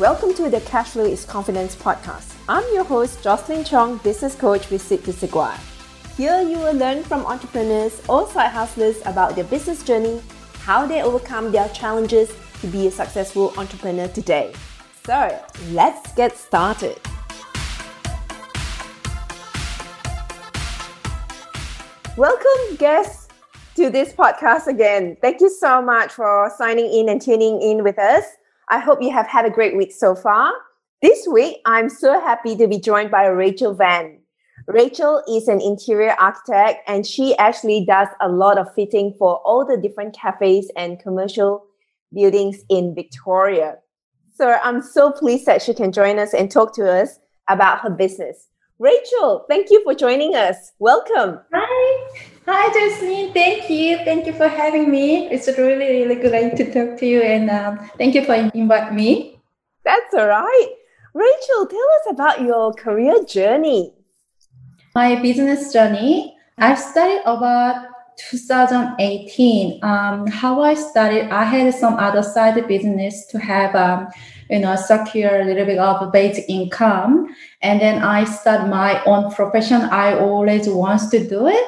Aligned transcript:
Welcome 0.00 0.32
to 0.36 0.48
the 0.48 0.62
Cash 0.62 0.92
Flow 0.92 1.04
is 1.04 1.26
Confidence 1.26 1.76
podcast. 1.76 2.34
I'm 2.48 2.64
your 2.72 2.84
host, 2.84 3.22
Jocelyn 3.22 3.64
Chong, 3.64 3.98
business 3.98 4.34
coach 4.34 4.70
with 4.70 4.80
Sid 4.80 5.02
Segua. 5.02 5.52
Here 6.16 6.40
you 6.40 6.56
will 6.56 6.72
learn 6.72 7.02
from 7.02 7.26
entrepreneurs 7.26 8.00
or 8.08 8.26
side 8.26 8.48
hustlers 8.48 8.96
about 9.04 9.34
their 9.34 9.44
business 9.44 9.82
journey, 9.82 10.22
how 10.60 10.86
they 10.86 11.02
overcome 11.02 11.52
their 11.52 11.68
challenges 11.68 12.32
to 12.62 12.66
be 12.68 12.86
a 12.86 12.90
successful 12.90 13.52
entrepreneur 13.58 14.08
today. 14.08 14.54
So, 15.04 15.38
let's 15.72 16.14
get 16.14 16.34
started. 16.34 16.98
Welcome, 22.16 22.76
guests, 22.78 23.28
to 23.76 23.90
this 23.90 24.14
podcast 24.14 24.66
again. 24.66 25.18
Thank 25.20 25.42
you 25.42 25.50
so 25.50 25.82
much 25.82 26.10
for 26.10 26.50
signing 26.56 26.90
in 26.90 27.10
and 27.10 27.20
tuning 27.20 27.60
in 27.60 27.84
with 27.84 27.98
us. 27.98 28.24
I 28.70 28.78
hope 28.78 29.02
you 29.02 29.10
have 29.10 29.26
had 29.26 29.44
a 29.44 29.50
great 29.50 29.76
week 29.76 29.92
so 29.92 30.14
far. 30.14 30.52
This 31.02 31.26
week, 31.26 31.56
I'm 31.66 31.88
so 31.88 32.20
happy 32.20 32.56
to 32.56 32.68
be 32.68 32.78
joined 32.78 33.10
by 33.10 33.26
Rachel 33.26 33.74
Van. 33.74 34.20
Rachel 34.68 35.24
is 35.28 35.48
an 35.48 35.60
interior 35.60 36.14
architect 36.20 36.88
and 36.88 37.04
she 37.04 37.36
actually 37.38 37.84
does 37.84 38.06
a 38.20 38.28
lot 38.28 38.58
of 38.58 38.72
fitting 38.74 39.16
for 39.18 39.38
all 39.38 39.66
the 39.66 39.76
different 39.76 40.16
cafes 40.16 40.70
and 40.76 41.00
commercial 41.00 41.64
buildings 42.14 42.58
in 42.68 42.94
Victoria. 42.94 43.78
So 44.34 44.56
I'm 44.62 44.82
so 44.82 45.10
pleased 45.10 45.46
that 45.46 45.62
she 45.62 45.74
can 45.74 45.90
join 45.90 46.20
us 46.20 46.32
and 46.32 46.48
talk 46.48 46.72
to 46.76 46.88
us 46.88 47.18
about 47.48 47.80
her 47.80 47.90
business. 47.90 48.49
Rachel, 48.80 49.44
thank 49.46 49.68
you 49.68 49.84
for 49.84 49.94
joining 49.94 50.34
us. 50.34 50.72
Welcome. 50.78 51.38
Hi. 51.52 52.08
Hi, 52.46 52.72
Jasmine. 52.72 53.34
Thank 53.34 53.68
you. 53.68 53.98
Thank 54.06 54.24
you 54.26 54.32
for 54.32 54.48
having 54.48 54.90
me. 54.90 55.26
It's 55.26 55.48
really, 55.48 56.00
really 56.00 56.14
great 56.14 56.56
to 56.56 56.64
talk 56.72 56.98
to 57.00 57.06
you. 57.06 57.20
And 57.20 57.50
um, 57.50 57.90
thank 57.98 58.14
you 58.14 58.24
for 58.24 58.32
inviting 58.32 58.96
me. 58.96 59.38
That's 59.84 60.14
all 60.14 60.28
right. 60.28 60.68
Rachel, 61.12 61.66
tell 61.66 61.88
us 62.00 62.06
about 62.08 62.40
your 62.40 62.72
career 62.72 63.22
journey. 63.24 63.92
My 64.94 65.20
business 65.20 65.74
journey, 65.74 66.34
I 66.56 66.74
started 66.74 67.20
about 67.26 67.84
2018. 68.30 69.84
Um, 69.84 70.26
how 70.26 70.62
I 70.62 70.72
started, 70.72 71.28
I 71.28 71.44
had 71.44 71.74
some 71.74 71.96
other 71.96 72.22
side 72.22 72.66
business 72.66 73.26
to 73.26 73.38
have 73.38 73.74
um, 73.74 74.08
you 74.50 74.58
know, 74.58 74.74
secure 74.76 75.40
a 75.40 75.44
little 75.44 75.64
bit 75.64 75.78
of 75.78 76.12
basic 76.12 76.48
income. 76.48 77.34
And 77.62 77.80
then 77.80 78.02
I 78.02 78.24
start 78.24 78.68
my 78.68 79.02
own 79.04 79.32
profession. 79.32 79.82
I 79.82 80.18
always 80.18 80.68
wants 80.68 81.08
to 81.10 81.26
do 81.26 81.46
it. 81.46 81.64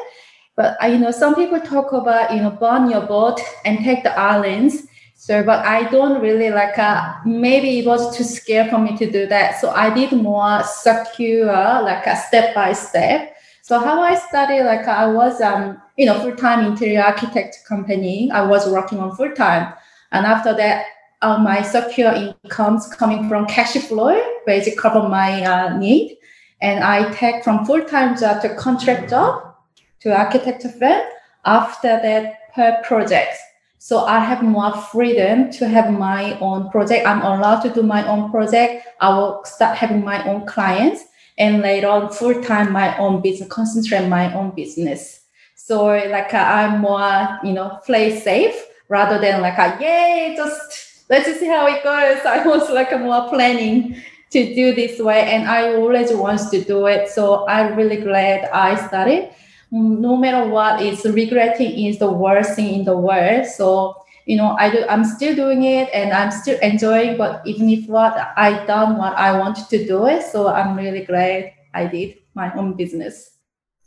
But 0.56 0.76
you 0.82 0.98
know, 0.98 1.12
some 1.12 1.34
people 1.34 1.60
talk 1.60 1.92
about, 1.92 2.34
you 2.34 2.42
know, 2.42 2.50
burn 2.50 2.90
your 2.90 3.06
boat 3.06 3.40
and 3.64 3.78
take 3.78 4.02
the 4.02 4.18
islands. 4.18 4.86
So, 5.14 5.44
but 5.44 5.64
I 5.64 5.88
don't 5.88 6.20
really 6.20 6.50
like, 6.50 6.76
uh, 6.78 7.14
maybe 7.24 7.78
it 7.78 7.86
was 7.86 8.16
too 8.16 8.24
scary 8.24 8.68
for 8.68 8.78
me 8.78 8.96
to 8.96 9.08
do 9.08 9.26
that. 9.26 9.60
So 9.60 9.70
I 9.70 9.88
did 9.88 10.12
more 10.12 10.62
secure, 10.64 11.46
like 11.46 12.04
a 12.06 12.16
step 12.16 12.54
by 12.56 12.72
step. 12.72 13.36
So 13.62 13.78
how 13.78 14.00
I 14.00 14.16
started, 14.16 14.64
like 14.64 14.88
I 14.88 15.06
was, 15.06 15.40
um, 15.40 15.80
you 15.96 16.06
know, 16.06 16.18
full-time 16.20 16.66
interior 16.66 17.02
architect 17.02 17.60
company. 17.68 18.32
I 18.32 18.42
was 18.42 18.68
working 18.68 18.98
on 18.98 19.14
full-time. 19.14 19.72
And 20.10 20.26
after 20.26 20.54
that, 20.56 20.86
uh, 21.22 21.38
my 21.38 21.62
secure 21.62 22.12
incomes 22.12 22.86
coming 22.88 23.28
from 23.28 23.46
cash 23.46 23.74
flow, 23.78 24.20
basically 24.44 24.78
cover 24.78 25.08
my 25.08 25.44
uh, 25.44 25.78
need. 25.78 26.18
And 26.60 26.84
I 26.84 27.10
take 27.12 27.42
from 27.42 27.64
full-time 27.64 28.18
job 28.18 28.42
to 28.42 28.54
contract 28.54 29.10
job 29.10 29.54
to 30.00 30.16
architect 30.16 30.62
firm. 30.78 31.02
After 31.44 31.88
that, 31.88 32.52
per 32.54 32.80
project. 32.84 33.36
So 33.78 34.04
I 34.04 34.20
have 34.20 34.42
more 34.42 34.72
freedom 34.76 35.50
to 35.52 35.66
have 35.66 35.90
my 35.90 36.38
own 36.38 36.70
project. 36.70 37.06
I'm 37.06 37.20
allowed 37.22 37.62
to 37.62 37.70
do 37.70 37.82
my 37.82 38.06
own 38.06 38.30
project. 38.30 38.86
I 39.00 39.08
will 39.08 39.44
start 39.44 39.76
having 39.76 40.04
my 40.04 40.24
own 40.28 40.46
clients 40.46 41.02
and 41.38 41.62
later 41.62 41.88
on 41.88 42.12
full-time 42.12 42.72
my 42.72 42.96
own 42.98 43.20
business, 43.22 43.48
concentrate 43.48 44.06
my 44.06 44.32
own 44.34 44.54
business. 44.54 45.22
So 45.56 45.86
like 45.86 46.32
uh, 46.32 46.38
I'm 46.38 46.80
more, 46.80 47.38
you 47.42 47.52
know, 47.52 47.80
play 47.84 48.20
safe 48.20 48.54
rather 48.88 49.18
than 49.18 49.40
like, 49.40 49.58
a, 49.58 49.78
yay, 49.80 50.34
just 50.36 50.91
let's 51.12 51.38
see 51.38 51.46
how 51.46 51.66
it 51.66 51.84
goes. 51.84 52.24
I 52.26 52.44
was 52.46 52.70
like 52.70 52.90
more 52.98 53.28
planning 53.28 54.02
to 54.30 54.54
do 54.54 54.74
this 54.74 54.98
way 54.98 55.30
and 55.30 55.46
I 55.46 55.74
always 55.74 56.10
wants 56.12 56.48
to 56.50 56.64
do 56.64 56.86
it. 56.86 57.10
So 57.10 57.46
I'm 57.46 57.76
really 57.76 57.98
glad 57.98 58.48
I 58.50 58.74
started. 58.86 59.28
Mm, 59.70 60.00
no 60.00 60.16
matter 60.16 60.48
what, 60.48 60.80
it's 60.80 61.04
regretting 61.04 61.86
is 61.86 61.98
the 61.98 62.10
worst 62.10 62.56
thing 62.56 62.80
in 62.80 62.84
the 62.84 62.96
world. 62.96 63.46
So 63.46 63.96
you 64.24 64.36
know, 64.36 64.56
I 64.58 64.70
do 64.70 64.84
I'm 64.88 65.04
still 65.04 65.34
doing 65.34 65.64
it 65.64 65.90
and 65.92 66.12
I'm 66.12 66.30
still 66.30 66.58
enjoying, 66.60 67.18
but 67.18 67.42
even 67.44 67.68
if 67.68 67.88
what 67.88 68.14
I 68.36 68.64
done 68.66 68.96
what 68.96 69.14
I 69.14 69.36
wanted 69.38 69.68
to 69.68 69.84
do 69.84 70.06
it. 70.06 70.22
So 70.22 70.48
I'm 70.48 70.76
really 70.76 71.04
glad 71.04 71.52
I 71.74 71.86
did 71.86 72.18
my 72.34 72.54
own 72.54 72.74
business. 72.74 73.30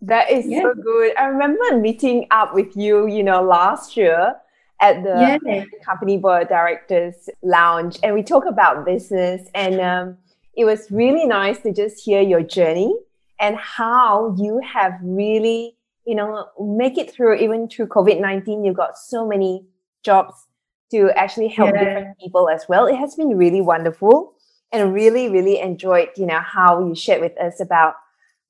That 0.02 0.30
is 0.30 0.46
yeah. 0.46 0.62
so 0.62 0.74
good. 0.76 1.18
I 1.18 1.26
remember 1.26 1.80
meeting 1.80 2.28
up 2.30 2.54
with 2.54 2.76
you, 2.76 3.08
you 3.08 3.24
know, 3.24 3.42
last 3.42 3.96
year 3.98 4.36
at 4.82 5.04
the 5.04 5.66
company 5.86 6.18
board 6.18 6.48
directors 6.50 7.30
lounge 7.42 7.98
and 8.04 8.14
we 8.14 8.22
talk 8.22 8.46
about 8.46 8.86
business 8.86 9.48
and 9.54 9.80
um, 9.80 10.18
it 10.56 10.66
was 10.66 10.92
really 10.92 11.26
nice 11.26 11.60
to 11.62 11.72
just 11.72 12.04
hear 12.04 12.22
your 12.22 12.42
journey 12.42 12.94
and 13.40 13.56
how 13.58 14.36
you 14.38 14.60
have 14.60 14.94
really 15.02 15.78
you 16.06 16.14
know 16.14 16.46
make 16.60 16.98
it 16.98 17.10
through 17.12 17.36
even 17.36 17.70
through 17.70 17.88
covid-19 17.88 18.66
you 18.66 18.74
got 18.74 18.98
so 18.98 19.26
many 19.26 19.66
jobs 20.04 20.46
to 20.92 21.12
actually 21.16 21.50
help 21.50 21.74
yeah. 21.74 21.84
different 21.84 22.20
people 22.20 22.50
as 22.50 22.66
well. 22.70 22.86
It 22.86 22.96
has 22.96 23.16
been 23.16 23.38
really 23.38 23.62
wonderful 23.62 24.34
and 24.72 24.94
really 24.94 25.30
really 25.30 25.60
enjoyed 25.60 26.10
you 26.18 26.26
know 26.26 26.40
how 26.40 26.86
you 26.86 26.96
shared 26.96 27.22
with 27.22 27.38
us 27.40 27.60
about 27.60 27.94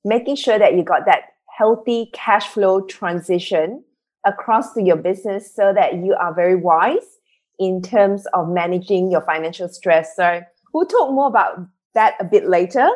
making 0.04 0.34
sure 0.34 0.58
that 0.58 0.74
you 0.74 0.82
got 0.82 1.04
that 1.04 1.20
healthy 1.56 2.10
cash 2.12 2.48
flow 2.48 2.80
transition 2.80 3.84
across 4.26 4.74
to 4.74 4.82
your 4.82 4.96
business 4.96 5.54
so 5.54 5.72
that 5.72 5.94
you 5.94 6.14
are 6.14 6.34
very 6.34 6.56
wise 6.56 7.18
in 7.58 7.80
terms 7.80 8.26
of 8.34 8.48
managing 8.48 9.10
your 9.10 9.22
financial 9.22 9.68
stress. 9.68 10.14
So 10.16 10.42
we'll 10.74 10.86
talk 10.86 11.12
more 11.12 11.28
about 11.28 11.66
that 11.94 12.14
a 12.20 12.24
bit 12.24 12.48
later. 12.48 12.88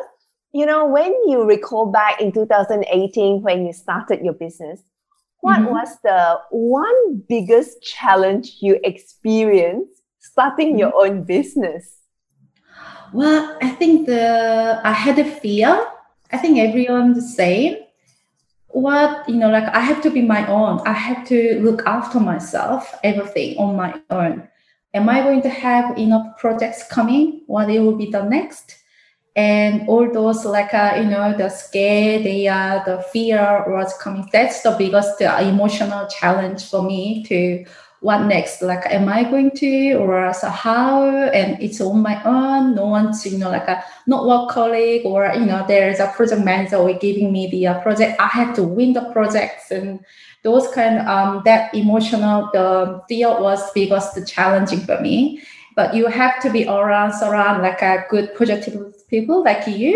You 0.53 0.65
know, 0.65 0.85
when 0.85 1.11
you 1.27 1.43
recall 1.43 1.91
back 1.91 2.21
in 2.21 2.31
2018 2.31 3.41
when 3.41 3.65
you 3.65 3.73
started 3.73 4.19
your 4.23 4.33
business, 4.33 4.81
what 5.39 5.59
mm-hmm. 5.59 5.71
was 5.71 5.97
the 6.03 6.39
one 6.51 7.23
biggest 7.27 7.81
challenge 7.81 8.57
you 8.61 8.79
experienced 8.83 10.01
starting 10.19 10.69
mm-hmm. 10.69 10.79
your 10.79 10.95
own 10.95 11.23
business? 11.23 11.97
Well, 13.13 13.57
I 13.61 13.69
think 13.69 14.05
the 14.05 14.79
I 14.83 14.91
had 14.91 15.19
a 15.19 15.25
fear. 15.25 15.85
I 16.31 16.37
think 16.37 16.59
everyone 16.59 17.13
the 17.13 17.21
same 17.21 17.77
what 18.73 19.27
you 19.27 19.35
know 19.35 19.49
like 19.49 19.65
i 19.75 19.79
have 19.79 20.01
to 20.01 20.09
be 20.09 20.21
my 20.21 20.45
own. 20.47 20.81
I 20.85 20.93
have 20.93 21.27
to 21.27 21.59
look 21.61 21.85
after 21.85 22.19
myself 22.19 22.93
everything 23.03 23.57
on 23.57 23.75
my 23.75 23.99
own. 24.09 24.47
Am 24.93 25.09
i 25.09 25.21
going 25.21 25.41
to 25.41 25.49
have 25.49 25.97
enough 25.97 26.37
projects 26.37 26.87
coming? 26.87 27.41
What 27.47 27.69
it 27.69 27.79
will 27.79 27.95
be 27.95 28.09
the 28.09 28.23
next? 28.23 28.77
And 29.35 29.87
all 29.87 30.11
those 30.11 30.43
like 30.43 30.73
uh, 30.73 30.95
you 30.97 31.05
know 31.05 31.37
the 31.37 31.49
scare 31.49 32.19
the 32.19 32.49
uh, 32.49 32.83
the 32.85 33.03
fear 33.13 33.63
was 33.67 33.93
coming. 33.97 34.27
That's 34.31 34.61
the 34.61 34.75
biggest 34.77 35.21
uh, 35.21 35.37
emotional 35.41 36.07
challenge 36.07 36.65
for 36.69 36.83
me 36.83 37.23
to 37.23 37.65
what 38.01 38.25
next? 38.25 38.63
Like, 38.63 38.83
am 38.87 39.07
I 39.07 39.23
going 39.23 39.51
to, 39.57 39.93
or 39.93 40.33
so 40.33 40.49
how? 40.49 41.07
And 41.07 41.61
it's 41.61 41.79
on 41.79 42.01
my 42.01 42.21
own. 42.23 42.75
No 42.75 42.87
one's, 42.87 43.23
you 43.25 43.37
know, 43.37 43.51
like 43.51 43.67
a 43.67 43.83
not 44.07 44.27
work 44.27 44.49
colleague, 44.49 45.05
or 45.05 45.31
you 45.35 45.45
know, 45.45 45.63
there's 45.67 45.99
a 45.99 46.07
project 46.07 46.43
manager 46.43 46.77
or 46.77 46.93
giving 46.93 47.31
me 47.31 47.49
the 47.51 47.67
uh, 47.67 47.79
project. 47.81 48.19
I 48.19 48.27
have 48.27 48.55
to 48.55 48.63
win 48.63 48.93
the 48.93 49.05
projects, 49.13 49.69
and 49.69 50.03
those 50.41 50.67
kind 50.69 50.99
of 50.99 51.07
um, 51.07 51.41
that 51.45 51.73
emotional 51.75 52.49
the 52.53 53.01
deal 53.07 53.39
was 53.39 53.71
the 53.73 54.25
challenging 54.25 54.79
for 54.79 54.99
me. 54.99 55.41
But 55.75 55.93
you 55.93 56.07
have 56.07 56.41
to 56.41 56.49
be 56.49 56.67
around, 56.67 57.13
surround 57.13 57.61
like 57.61 57.83
a 57.83 58.03
good 58.09 58.35
positive 58.35 59.07
people 59.09 59.43
like 59.43 59.67
you 59.67 59.95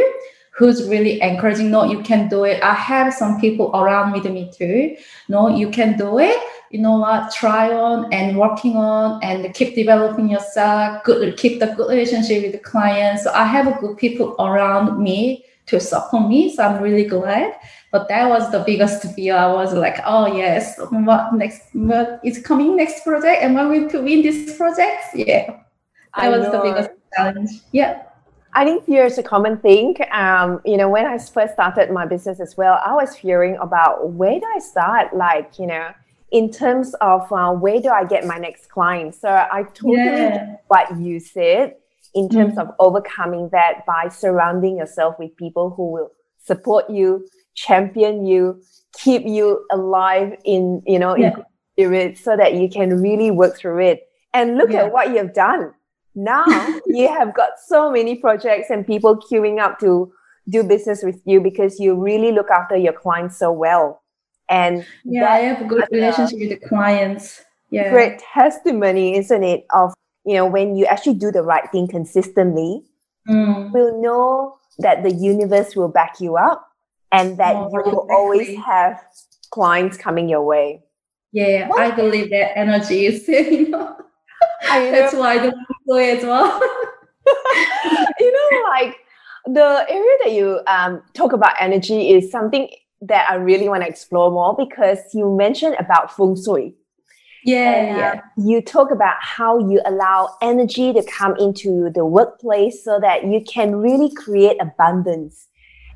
who's 0.51 0.88
really 0.88 1.21
encouraging 1.21 1.69
no 1.69 1.83
you 1.83 2.01
can 2.01 2.29
do 2.29 2.45
it 2.45 2.62
i 2.63 2.74
have 2.74 3.13
some 3.13 3.39
people 3.41 3.71
around 3.75 4.13
with 4.13 4.25
me 4.25 4.50
too 4.53 4.95
no 5.27 5.50
you 5.50 5.69
can 5.69 5.97
do 5.97 6.18
it 6.18 6.38
you 6.75 6.81
know 6.81 6.98
what 6.98 7.31
try 7.31 7.74
on 7.74 8.12
and 8.12 8.38
working 8.38 8.75
on 8.75 9.24
and 9.24 9.54
keep 9.54 9.75
developing 9.75 10.27
yourself 10.30 11.01
good 11.06 11.38
keep 11.38 11.62
the 11.62 11.68
good 11.68 11.89
relationship 11.89 12.44
with 12.44 12.51
the 12.51 12.60
clients. 12.60 13.24
So 13.24 13.31
i 13.31 13.45
have 13.45 13.80
good 13.80 13.98
people 13.98 14.36
around 14.39 15.01
me 15.01 15.45
to 15.68 15.80
support 15.80 16.27
me 16.27 16.54
so 16.54 16.63
i'm 16.63 16.83
really 16.83 17.06
glad. 17.06 17.54
But 17.94 18.10
that 18.10 18.27
was 18.27 18.51
the 18.51 18.60
biggest 18.60 19.04
fear. 19.16 19.36
I 19.38 19.54
was 19.54 19.74
like 19.74 20.00
oh 20.06 20.25
yes 20.36 20.77
what 21.07 21.33
next 21.33 21.62
what 21.72 22.19
is 22.25 22.42
coming 22.50 22.75
next 22.75 23.06
project 23.06 23.42
am 23.42 23.56
i 23.56 23.63
going 23.63 23.88
to 23.89 24.01
win 24.01 24.22
this 24.22 24.57
project? 24.57 25.01
Yeah. 25.13 25.45
That 25.48 26.25
I 26.25 26.30
was 26.30 26.44
know. 26.44 26.51
the 26.51 26.62
biggest 26.68 26.89
challenge. 27.16 27.51
Yeah. 27.72 28.04
I 28.57 28.63
think 28.63 28.86
fear 28.86 29.06
is 29.06 29.18
a 29.18 29.24
common 29.24 29.57
thing. 29.57 29.95
Um, 30.12 30.62
you 30.63 30.77
know, 30.77 30.89
when 30.89 31.06
I 31.06 31.18
first 31.18 31.54
started 31.54 31.92
my 31.92 32.06
business 32.06 32.39
as 32.39 32.56
well, 32.56 32.80
I 32.86 32.94
was 32.94 33.16
fearing 33.18 33.57
about 33.57 34.12
where 34.12 34.39
do 34.39 34.45
I 34.56 34.60
start? 34.60 35.13
Like, 35.13 35.60
you 35.60 35.68
know, 35.68 35.89
in 36.35 36.51
terms 36.51 36.93
of 36.99 37.31
uh, 37.31 37.53
where 37.53 37.79
do 37.79 37.87
I 37.87 38.03
get 38.03 38.25
my 38.25 38.37
next 38.37 38.69
client? 38.69 39.15
So 39.15 39.29
I 39.29 39.63
totally 39.73 40.03
yeah. 40.03 40.57
what 40.67 40.99
you 40.99 41.17
said 41.17 41.75
in 42.13 42.27
terms 42.27 42.55
mm. 42.55 42.61
of 42.61 42.75
overcoming 42.77 43.47
that 43.53 43.85
by 43.87 44.09
surrounding 44.09 44.77
yourself 44.77 45.15
with 45.17 45.33
people 45.37 45.73
who 45.77 45.93
will 45.93 46.11
support 46.43 46.89
you, 46.89 47.25
champion 47.53 48.25
you, 48.25 48.61
keep 49.01 49.25
you 49.25 49.65
alive 49.71 50.35
in, 50.43 50.83
you 50.85 50.99
know, 50.99 51.15
yeah. 51.15 51.37
in 51.37 51.43
spirit 51.73 52.17
so 52.17 52.35
that 52.35 52.55
you 52.55 52.67
can 52.67 53.01
really 53.01 53.31
work 53.31 53.55
through 53.57 53.79
it. 53.79 54.01
And 54.33 54.57
look 54.57 54.71
yeah. 54.71 54.83
at 54.83 54.91
what 54.91 55.11
you've 55.11 55.33
done. 55.33 55.71
Now 56.15 56.45
you 56.85 57.07
have 57.07 57.33
got 57.33 57.51
so 57.65 57.89
many 57.89 58.15
projects 58.15 58.69
and 58.69 58.85
people 58.85 59.15
queuing 59.15 59.61
up 59.61 59.79
to 59.79 60.11
do 60.49 60.63
business 60.63 61.01
with 61.01 61.21
you 61.23 61.39
because 61.39 61.79
you 61.79 61.95
really 61.95 62.33
look 62.33 62.49
after 62.49 62.75
your 62.75 62.91
clients 62.91 63.39
so 63.39 63.53
well. 63.53 64.01
And 64.50 64.86
yeah, 65.03 65.30
I 65.30 65.38
have 65.38 65.62
a 65.62 65.65
good 65.65 65.86
relationship 65.92 66.39
with 66.39 66.50
the 66.50 66.68
clients. 66.68 67.44
Yeah. 67.71 67.89
Great 67.89 68.19
testimony, 68.19 69.18
isn't 69.18 69.44
it? 69.44 69.65
Of 69.74 69.94
you 70.25 70.36
know, 70.36 70.45
when 70.45 70.75
you 70.75 70.86
actually 70.86 71.15
do 71.15 71.31
the 71.31 71.42
right 71.42 71.69
thing 71.71 71.88
consistently, 71.88 72.83
mm. 73.27 73.71
we'll 73.71 74.01
know 74.01 74.57
that 74.80 75.03
the 75.03 75.12
universe 75.12 75.75
will 75.75 75.88
back 75.88 76.19
you 76.19 76.36
up 76.36 76.68
and 77.12 77.38
that 77.38 77.56
oh, 77.56 77.69
you 77.71 77.81
will 77.86 78.03
exactly. 78.03 78.15
always 78.15 78.57
have 78.57 79.01
clients 79.51 79.97
coming 79.97 80.27
your 80.27 80.44
way. 80.44 80.83
Yeah, 81.31 81.68
what? 81.68 81.80
I 81.80 81.91
believe 81.91 82.30
that 82.31 82.57
energy 82.57 83.06
is, 83.06 83.27
you 83.27 83.69
know, 83.69 83.95
that's 84.68 85.13
why 85.13 85.33
I 85.33 85.38
don't 85.38 85.65
employ 85.69 86.18
as 86.18 86.24
well. 86.24 86.59
you 88.19 88.31
know, 88.31 88.63
like 88.69 88.98
the 89.45 89.86
area 89.89 90.18
that 90.24 90.31
you 90.31 90.59
um, 90.68 91.03
talk 91.13 91.33
about 91.33 91.53
energy 91.59 92.12
is 92.12 92.31
something 92.31 92.69
that 93.01 93.30
I 93.30 93.36
really 93.36 93.69
want 93.69 93.83
to 93.83 93.89
explore 93.89 94.31
more 94.31 94.56
because 94.57 95.00
you 95.13 95.36
mentioned 95.36 95.75
about 95.80 96.15
feng 96.15 96.36
shui. 96.36 96.75
Yeah, 97.44 97.71
and, 97.71 97.97
yeah. 97.97 98.21
You 98.38 98.62
talk 98.62 98.89
about 98.89 99.18
how 99.19 99.59
you 99.59 99.80
allow 99.86 100.36
energy 100.42 100.92
to 100.94 101.03
come 101.03 101.36
into 101.38 101.92
the 101.94 102.03
workplace 102.03 102.83
so 102.83 103.00
that 103.00 103.25
you 103.25 103.42
can 103.47 103.75
really 103.75 104.12
create 104.15 104.57
abundance. 104.59 105.47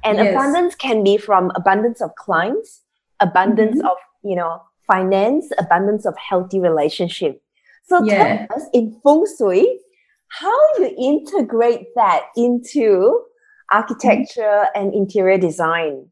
And 0.04 0.18
yes. 0.18 0.34
abundance 0.34 0.76
can 0.76 1.04
be 1.04 1.18
from 1.18 1.52
abundance 1.56 2.02
of 2.02 2.14
clients, 2.16 2.84
abundance 3.20 3.78
mm-hmm. 3.78 3.88
of, 3.88 3.98
you 4.24 4.36
know, 4.36 4.62
finance, 4.86 5.50
abundance 5.58 6.06
of 6.06 6.16
healthy 6.18 6.60
relationship. 6.60 7.42
So 7.88 8.04
yeah. 8.04 8.46
tell 8.46 8.58
us 8.58 8.66
in 8.72 9.00
feng 9.04 9.26
shui, 9.38 9.80
how 10.28 10.56
you 10.78 10.94
integrate 11.00 11.88
that 11.96 12.26
into 12.36 13.24
architecture 13.72 14.42
mm-hmm. 14.42 14.82
and 14.82 14.94
interior 14.94 15.40
design. 15.40 16.10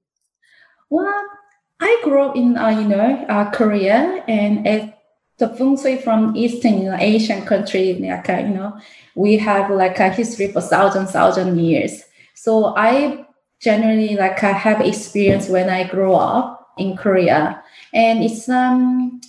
Well, 0.90 1.24
I 1.80 2.02
grew 2.04 2.22
up 2.22 2.36
in, 2.36 2.58
uh, 2.58 2.70
you 2.70 2.88
know, 2.88 3.26
uh, 3.30 3.52
Korea 3.52 4.24
and 4.28 4.68
as 4.68 4.90
the 5.38 5.50
feng 5.50 5.78
shui 5.78 5.98
from 5.98 6.36
Eastern 6.36 6.80
you 6.80 6.84
know, 6.86 6.98
Asian 7.00 7.46
country, 7.46 7.94
like, 7.96 8.30
uh, 8.30 8.38
you 8.38 8.54
know, 8.54 8.80
we 9.16 9.38
have 9.38 9.70
like 9.70 10.00
a 10.00 10.10
history 10.10 10.52
for 10.52 10.62
thousand, 10.62 11.08
thousand 11.08 11.60
years. 11.60 12.04
So 12.34 12.74
I 12.76 13.26
generally 13.62 14.16
like 14.16 14.44
I 14.44 14.52
have 14.52 14.82
experience 14.82 15.50
when 15.50 15.70
I 15.70 15.84
grow 15.88 16.16
up 16.16 16.74
in 16.78 16.96
Korea. 16.96 17.64
And 17.94 18.24
it's, 18.24 18.48
um, 18.50 19.22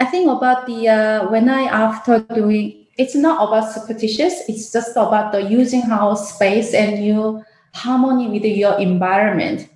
I 0.00 0.06
think 0.06 0.28
about 0.28 0.66
the, 0.66 0.88
uh, 0.88 1.30
when 1.30 1.48
I, 1.48 1.62
after 1.64 2.20
doing, 2.34 2.86
it's 2.98 3.14
not 3.14 3.46
about 3.46 3.72
superstitious, 3.72 4.48
it's 4.48 4.72
just 4.72 4.92
about 4.92 5.32
the 5.32 5.42
using 5.42 5.82
house 5.82 6.34
space 6.34 6.74
and 6.74 7.04
you 7.04 7.44
harmony 7.74 8.28
with 8.28 8.44
your 8.44 8.78
environment. 8.78 9.68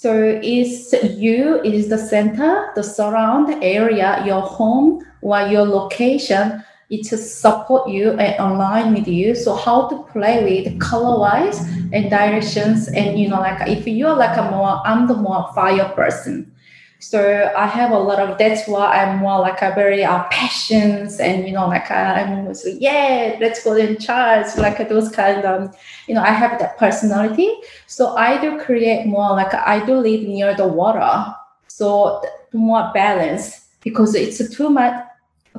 So 0.00 0.38
is 0.44 0.94
you 1.02 1.60
is 1.62 1.88
the 1.88 1.98
center, 1.98 2.70
the 2.76 2.84
surround 2.84 3.52
area, 3.64 4.22
your 4.24 4.42
home 4.42 5.04
or 5.22 5.40
your 5.48 5.66
location, 5.66 6.62
it 6.88 7.04
support 7.04 7.88
you 7.88 8.12
and 8.12 8.38
align 8.38 8.94
with 8.94 9.08
you. 9.08 9.34
So 9.34 9.56
how 9.56 9.88
to 9.88 10.04
play 10.12 10.44
with 10.44 10.78
color 10.78 11.18
wise 11.18 11.58
and 11.92 12.08
directions 12.10 12.86
and 12.86 13.18
you 13.18 13.28
know 13.28 13.40
like 13.40 13.68
if 13.68 13.88
you're 13.88 14.14
like 14.14 14.38
a 14.38 14.48
more 14.52 14.80
I'm 14.86 15.08
the 15.08 15.16
more 15.16 15.50
fire 15.52 15.88
person. 15.96 16.54
So 17.00 17.52
I 17.56 17.66
have 17.66 17.92
a 17.92 17.98
lot 17.98 18.18
of 18.18 18.38
that's 18.38 18.66
why 18.66 18.98
I'm 18.98 19.18
more 19.18 19.38
like 19.38 19.62
a 19.62 19.72
very 19.72 20.04
uh, 20.04 20.24
passions 20.24 21.20
and 21.20 21.46
you 21.46 21.52
know 21.52 21.68
like 21.68 21.90
uh, 21.90 21.94
I'm 21.94 22.54
so 22.54 22.68
yeah 22.68 23.36
let's 23.40 23.62
go 23.62 23.76
in 23.76 23.98
charge 23.98 24.46
like 24.56 24.88
those 24.88 25.08
kind 25.08 25.44
of 25.44 25.76
you 26.08 26.14
know 26.14 26.22
I 26.22 26.32
have 26.32 26.58
that 26.58 26.76
personality. 26.76 27.54
So 27.86 28.16
I 28.16 28.40
do 28.40 28.58
create 28.60 29.06
more 29.06 29.30
like 29.30 29.54
I 29.54 29.84
do 29.86 29.94
live 29.94 30.22
near 30.22 30.56
the 30.56 30.66
water, 30.66 31.34
so 31.68 32.22
more 32.52 32.90
balance 32.92 33.68
because 33.80 34.14
it's 34.16 34.38
too 34.54 34.68
much. 34.68 34.94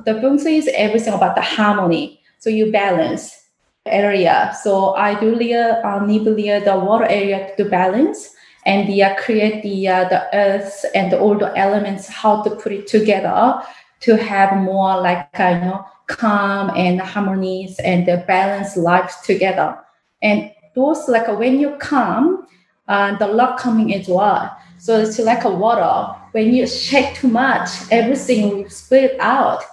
The 0.04 0.20
feng 0.20 0.38
shui 0.38 0.56
is 0.56 0.68
everything 0.74 1.14
about 1.14 1.36
the 1.36 1.42
harmony. 1.42 2.20
So 2.38 2.50
you 2.50 2.70
balance 2.70 3.48
area. 3.86 4.54
So 4.62 4.94
I 4.94 5.18
do 5.18 5.34
live 5.34 5.84
uh, 5.84 6.04
near 6.04 6.60
the 6.60 6.78
water 6.78 7.06
area 7.06 7.54
to 7.56 7.64
balance 7.64 8.34
and 8.70 8.88
the, 8.88 9.02
uh, 9.02 9.16
create 9.16 9.64
the 9.64 9.88
uh, 9.88 10.08
the 10.08 10.22
earth 10.32 10.84
and 10.94 11.12
all 11.12 11.36
the 11.36 11.52
elements 11.58 12.06
how 12.06 12.40
to 12.42 12.50
put 12.50 12.72
it 12.72 12.86
together 12.86 13.60
to 13.98 14.16
have 14.16 14.56
more 14.56 15.00
like 15.00 15.28
uh, 15.40 15.58
you 15.58 15.66
know 15.68 15.84
calm 16.06 16.70
and 16.76 17.00
harmonies 17.00 17.80
and 17.80 18.06
the 18.06 18.24
balanced 18.28 18.76
lives 18.76 19.16
together. 19.24 19.76
And 20.22 20.52
those 20.76 21.08
like 21.08 21.26
when 21.36 21.58
you 21.58 21.76
calm 21.80 22.46
uh, 22.86 23.16
the 23.18 23.26
luck 23.26 23.58
coming 23.58 23.92
as 23.92 24.06
well. 24.06 24.56
So 24.78 25.00
it's 25.00 25.18
like 25.18 25.44
a 25.44 25.50
water. 25.50 26.16
When 26.30 26.54
you 26.54 26.66
shake 26.68 27.16
too 27.16 27.28
much 27.28 27.68
everything 27.90 28.50
will 28.50 28.70
spill 28.70 29.10
out. 29.18 29.64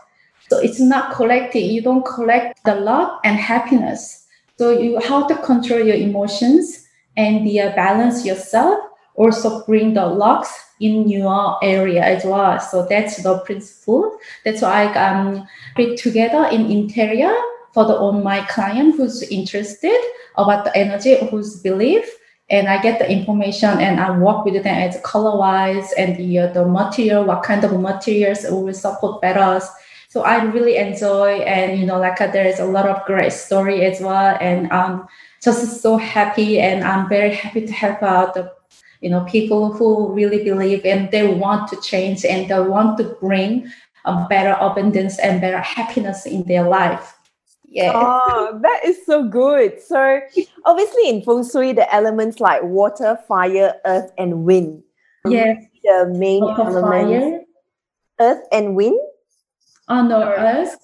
So 0.49 0.57
it's 0.57 0.79
not 0.79 1.13
collecting. 1.13 1.69
You 1.69 1.83
don't 1.83 2.05
collect 2.05 2.63
the 2.65 2.75
luck 2.75 3.21
and 3.23 3.38
happiness. 3.38 4.25
So 4.57 4.71
you 4.71 4.99
how 5.07 5.27
to 5.27 5.35
control 5.44 5.81
your 5.85 5.97
emotions 5.97 6.88
and 7.15 7.45
the 7.45 7.61
uh, 7.61 7.75
balance 7.75 8.25
yourself 8.25 8.86
also 9.17 9.65
bring 9.65 9.93
the 9.93 10.05
locks 10.05 10.53
in 10.79 11.09
your 11.09 11.57
area 11.63 12.03
as 12.03 12.23
well. 12.23 12.59
So 12.59 12.85
that's 12.85 13.21
the 13.21 13.39
principle. 13.39 14.17
That's 14.45 14.61
why 14.61 14.85
I 14.85 15.09
um, 15.09 15.47
put 15.75 15.97
together 15.97 16.45
in 16.51 16.71
interior 16.71 17.33
for 17.73 17.85
the 17.85 17.95
on 17.95 18.23
my 18.23 18.41
client 18.45 18.95
who's 18.95 19.23
interested 19.23 19.99
about 20.37 20.65
the 20.65 20.77
energy, 20.77 21.17
who's 21.29 21.61
belief, 21.61 22.07
and 22.49 22.69
I 22.69 22.81
get 22.81 22.99
the 22.99 23.11
information 23.11 23.69
and 23.79 23.99
I 23.99 24.17
work 24.17 24.45
with 24.45 24.53
them 24.53 24.65
as 24.67 25.01
color 25.01 25.37
wise 25.37 25.92
and 25.94 26.15
the 26.15 26.39
uh, 26.39 26.53
the 26.53 26.65
material, 26.65 27.25
what 27.25 27.44
kind 27.44 27.63
of 27.63 27.77
materials 27.80 28.45
will 28.49 28.73
support 28.73 29.21
better. 29.21 29.59
So 30.09 30.21
I 30.21 30.44
really 30.44 30.77
enjoy 30.77 31.39
and 31.42 31.77
you 31.77 31.85
know 31.85 31.99
like 31.99 32.21
uh, 32.21 32.27
there 32.27 32.47
is 32.47 32.59
a 32.59 32.65
lot 32.65 32.87
of 32.87 33.06
great 33.06 33.33
story 33.33 33.83
as 33.85 33.99
well 33.99 34.37
and 34.39 34.71
I'm 34.71 35.07
just 35.44 35.81
so 35.81 35.97
happy 35.97 36.59
and 36.59 36.83
I'm 36.83 37.09
very 37.09 37.35
happy 37.35 37.68
to 37.68 37.73
help 37.73 38.01
out 38.01 38.33
the 38.33 38.56
you 39.01 39.09
know 39.09 39.23
people 39.25 39.71
who 39.71 40.11
really 40.13 40.44
believe 40.44 40.85
and 40.85 41.11
they 41.11 41.27
want 41.27 41.68
to 41.69 41.80
change 41.81 42.25
and 42.25 42.49
they 42.49 42.59
want 42.59 42.97
to 42.97 43.04
bring 43.19 43.71
a 44.06 44.25
better 44.30 44.57
abundance 44.59 45.19
and 45.19 45.42
better 45.42 45.59
happiness 45.59 46.25
in 46.25 46.44
their 46.44 46.68
life. 46.68 47.13
Yeah 47.68 47.92
oh 47.94 48.59
that 48.63 48.85
is 48.85 49.06
so 49.06 49.27
good. 49.27 49.81
So 49.81 50.21
obviously 50.66 51.09
in 51.09 51.21
feng 51.21 51.47
shui 51.47 51.73
the 51.73 51.94
elements 51.94 52.39
like 52.39 52.63
water 52.63 53.18
fire 53.27 53.75
earth 53.85 54.11
and 54.18 54.44
wind. 54.44 54.83
Yeah 55.27 55.56
the 55.83 56.13
main 56.13 56.42
water, 56.42 56.61
elements. 56.61 57.11
Fire. 57.11 57.42
earth 58.19 58.44
and 58.51 58.75
wind? 58.75 58.99
Oh 59.87 60.01
no 60.01 60.21
earth. 60.23 60.77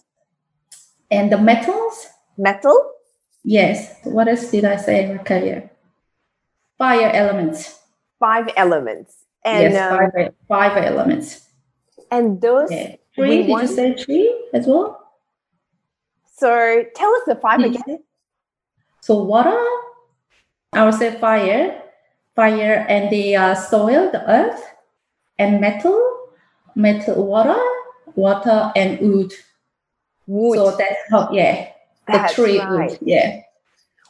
And 1.12 1.32
the 1.32 1.38
metals? 1.38 2.08
Metal? 2.38 2.92
Yes. 3.44 4.00
What 4.04 4.28
else 4.28 4.50
did 4.50 4.66
I 4.66 4.78
say? 4.78 5.06
In 5.06 5.18
my 5.18 5.24
career? 5.24 5.70
Fire 6.78 7.12
elements. 7.14 7.80
Five 8.24 8.48
elements. 8.56 9.26
And 9.44 9.74
yes, 9.74 9.90
five, 9.92 10.28
uh, 10.28 10.32
five 10.48 10.78
elements. 10.78 11.50
And 12.10 12.42
those 12.42 12.72
yeah. 12.72 12.96
three. 13.14 13.44
Did 13.44 13.50
want... 13.50 13.70
you 13.70 13.76
say 13.76 13.96
three 13.96 14.50
as 14.54 14.66
well? 14.66 15.04
So 16.38 16.86
tell 16.96 17.14
us 17.16 17.22
the 17.28 17.36
5 17.36 17.60
mm-hmm. 17.60 17.76
again. 17.76 18.00
So 19.02 19.22
water, 19.24 19.62
I 20.72 20.86
would 20.86 20.96
say 20.96 21.20
fire, 21.20 21.82
fire 22.36 22.86
and 22.88 23.12
the 23.12 23.36
uh, 23.36 23.56
soil, 23.56 24.10
the 24.12 24.24
earth, 24.30 24.64
and 25.38 25.60
metal, 25.60 26.02
metal, 26.76 27.28
water, 27.28 27.62
water, 28.16 28.72
and 28.76 29.00
wood. 29.02 29.34
Wood. 30.26 30.58
So 30.58 30.76
that's 30.78 31.00
how, 31.12 31.30
yeah, 31.32 31.70
that's 32.08 32.36
the 32.36 32.44
tree 32.44 32.60
right. 32.60 32.90
wood. 32.90 33.00
Yeah. 33.02 33.43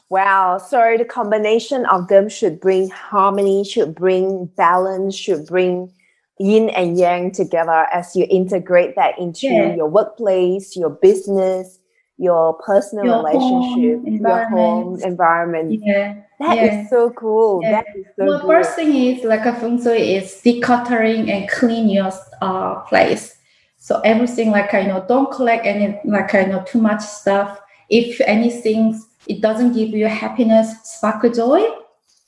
Wow. 0.10 0.58
So 0.58 0.96
the 0.98 1.06
combination 1.06 1.86
of 1.88 2.08
them 2.08 2.30
should 2.30 2.60
bring 2.60 2.90
harmony, 2.90 3.64
should 3.64 3.96
bring 3.96 4.46
balance, 4.58 5.16
should 5.16 5.46
bring 5.48 5.92
yin 6.40 6.70
and 6.70 6.98
yang 6.98 7.32
together 7.32 7.88
as 7.92 8.16
you 8.16 8.28
integrate 8.30 8.96
that 8.96 9.18
into 9.18 9.48
yeah. 9.48 9.76
your 9.76 9.88
workplace, 9.88 10.76
your 10.76 10.90
business, 10.90 11.80
your 12.18 12.54
personal 12.56 13.06
your 13.06 13.18
relationship, 13.18 14.00
home, 14.04 14.18
your 14.18 14.50
home 14.50 15.02
environment. 15.04 15.80
Yeah. 15.84 16.22
that 16.40 16.58
yeah. 16.58 16.82
is 16.82 16.90
so 16.90 17.10
cool. 17.12 17.62
Yeah. 17.64 17.72
That 17.72 17.86
is 17.96 18.06
so 18.18 18.26
well, 18.26 18.40
good. 18.40 18.48
first 18.48 18.76
thing 18.76 18.96
is 18.96 19.24
like 19.24 19.46
a 19.46 19.54
feng 19.54 19.82
shui 19.82 20.16
is 20.16 20.42
decluttering 20.44 21.30
and 21.30 21.50
clean 21.50 21.90
your 21.90 22.12
uh, 22.42 22.82
place. 22.82 23.36
So 23.78 24.00
everything 24.02 24.52
like 24.52 24.74
I 24.74 24.84
know, 24.84 25.04
don't 25.08 25.32
collect 25.32 25.66
any 25.66 26.00
like 26.06 26.34
I 26.36 26.46
know 26.46 26.64
too 26.66 26.80
much 26.80 27.02
stuff 27.02 27.60
if 27.90 28.22
anything 28.22 29.02
it 29.28 29.42
doesn't 29.42 29.74
give 29.74 29.90
you 29.90 30.08
happiness, 30.08 30.74
sparkle 30.84 31.32
joy. 31.32 31.64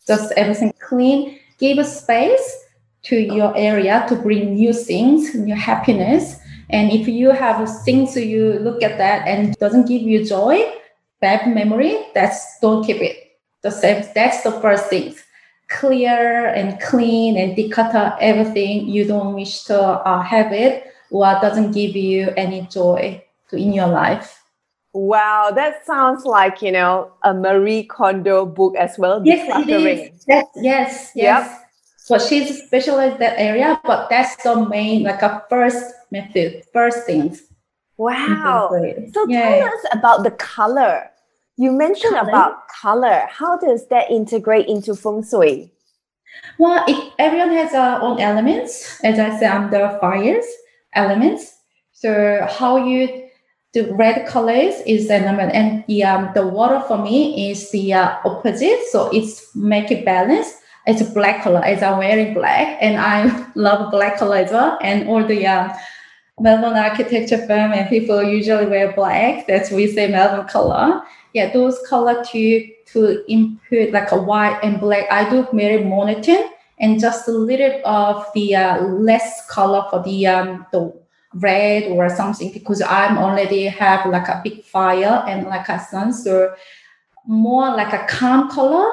Just 0.08 0.32
everything 0.38 0.74
clean. 0.80 1.40
Give 1.58 1.78
a 1.78 1.84
space 1.84 2.64
to 3.04 3.16
your 3.16 3.56
area 3.56 4.06
to 4.10 4.16
bring 4.16 4.56
new 4.56 4.74
things, 4.74 5.34
new 5.36 5.56
happiness. 5.56 6.38
And 6.70 6.92
if 6.92 7.08
you 7.08 7.30
have 7.32 7.68
things 7.84 8.16
you 8.16 8.54
look 8.60 8.82
at 8.82 8.98
that 8.98 9.28
and 9.28 9.56
doesn't 9.56 9.88
give 9.88 10.02
you 10.02 10.26
joy, 10.26 10.64
bad 11.22 11.54
memory, 11.54 11.98
that's 12.14 12.60
don't 12.60 12.84
keep 12.86 13.02
it. 13.02 13.18
That's, 13.62 13.82
that's 13.82 14.44
the 14.44 14.52
first 14.62 14.88
thing. 14.88 15.16
Clear 15.70 16.48
and 16.48 16.80
clean 16.80 17.38
and 17.38 17.58
declutter 17.58 18.16
everything 18.22 18.88
you 18.88 19.06
don't 19.06 19.34
wish 19.34 19.64
to 19.64 19.80
uh, 19.80 20.22
have 20.22 20.52
it 20.52 20.94
or 21.10 21.26
doesn't 21.42 21.72
give 21.72 21.96
you 21.96 22.30
any 22.38 22.62
joy 22.68 23.24
to, 23.50 23.58
in 23.58 23.74
your 23.74 23.88
life. 23.88 24.45
Wow, 24.96 25.52
that 25.54 25.86
sounds 25.86 26.24
like 26.24 26.62
you 26.62 26.72
know 26.72 27.12
a 27.24 27.34
Marie 27.34 27.84
Kondo 27.84 28.46
book 28.46 28.78
as 28.78 28.98
well. 28.98 29.22
Yes, 29.26 29.46
it 29.68 29.70
is. 29.70 30.26
Yes, 30.26 30.46
yes, 30.56 31.12
yes. 31.14 31.14
Yep. 31.16 31.62
So 31.98 32.18
she's 32.18 32.64
specialized 32.64 33.20
that 33.20 33.38
area, 33.38 33.78
but 33.84 34.10
that's 34.10 34.42
the 34.42 34.66
main, 34.70 35.04
like 35.04 35.22
a 35.22 35.44
first 35.50 35.94
method, 36.12 36.64
first 36.72 37.06
things. 37.06 37.44
Wow. 37.98 38.70
So 39.14 39.28
yeah. 39.28 39.58
tell 39.58 39.68
us 39.68 39.86
about 39.92 40.24
the 40.24 40.32
color. 40.32 41.10
You 41.58 41.74
mentioned 41.74 42.16
color. 42.16 42.30
about 42.30 42.68
color. 42.70 43.28
How 43.30 43.58
does 43.58 43.88
that 43.88 44.10
integrate 44.10 44.68
into 44.68 44.96
feng 44.96 45.26
shui? 45.30 45.74
Well, 46.58 46.86
it, 46.88 47.12
everyone 47.20 47.52
has 47.52 47.74
their 47.74 48.02
own 48.02 48.22
elements. 48.22 49.00
As 49.04 49.20
I 49.20 49.38
said, 49.38 49.52
I'm 49.52 49.72
the 49.72 49.98
fires 50.00 50.46
elements. 50.94 51.54
So 51.92 52.48
how 52.50 52.78
you 52.78 53.25
the 53.76 53.94
red 53.94 54.26
colors 54.26 54.74
is 54.88 55.10
the 55.10 55.16
element, 55.16 55.54
and 55.54 55.84
the 55.88 56.04
um, 56.04 56.32
the 56.34 56.48
water 56.48 56.82
for 56.88 56.98
me 56.98 57.52
is 57.52 57.70
the 57.72 57.94
uh, 57.94 58.18
opposite. 58.24 58.80
So 58.90 59.10
it's 59.12 59.54
make 59.54 59.92
it 59.92 60.06
balance. 60.06 60.48
It's 60.88 61.02
a 61.02 61.12
black 61.12 61.44
color 61.44 61.62
as 61.64 61.84
I'm 61.84 61.98
wearing 61.98 62.34
black, 62.34 62.78
and 62.80 62.98
I 62.98 63.46
love 63.56 63.92
black 63.92 64.18
color 64.18 64.38
as 64.38 64.52
well. 64.52 64.80
And 64.82 65.10
all 65.10 65.28
the 65.28 65.46
um, 65.46 65.72
Melbourne 66.40 66.78
architecture 66.78 67.46
firm 67.46 67.74
and 67.74 67.90
people 67.90 68.24
usually 68.24 68.66
wear 68.66 68.94
black. 68.94 69.46
That's 69.46 69.72
we 69.72 69.92
say 69.92 70.08
Melbourne 70.08 70.48
color. 70.48 71.04
Yeah, 71.34 71.52
those 71.52 71.78
color 71.90 72.24
to 72.24 72.72
to 72.94 73.26
input 73.28 73.92
like 73.92 74.14
a 74.14 74.22
white 74.22 74.58
and 74.64 74.80
black. 74.80 75.06
I 75.12 75.30
do 75.30 75.46
very 75.52 75.84
monotone 75.84 76.50
and 76.80 76.98
just 76.98 77.28
a 77.28 77.32
little 77.32 77.82
of 77.86 78.26
the 78.34 78.56
uh, 78.56 78.84
less 78.84 79.46
color 79.50 79.86
for 79.90 80.02
the 80.02 80.28
um 80.28 80.66
the 80.72 80.94
red 81.36 81.92
or 81.92 82.10
something 82.10 82.52
because 82.52 82.82
I'm 82.82 83.18
already 83.18 83.66
have 83.66 84.06
like 84.10 84.28
a 84.28 84.42
big 84.44 84.64
fire 84.64 85.24
and 85.28 85.48
like 85.48 85.68
a 85.68 85.80
sun 85.80 86.14
so 86.14 86.56
more 87.28 87.70
like 87.76 87.94
a 87.94 88.06
calm 88.08 88.50
color 88.50 88.92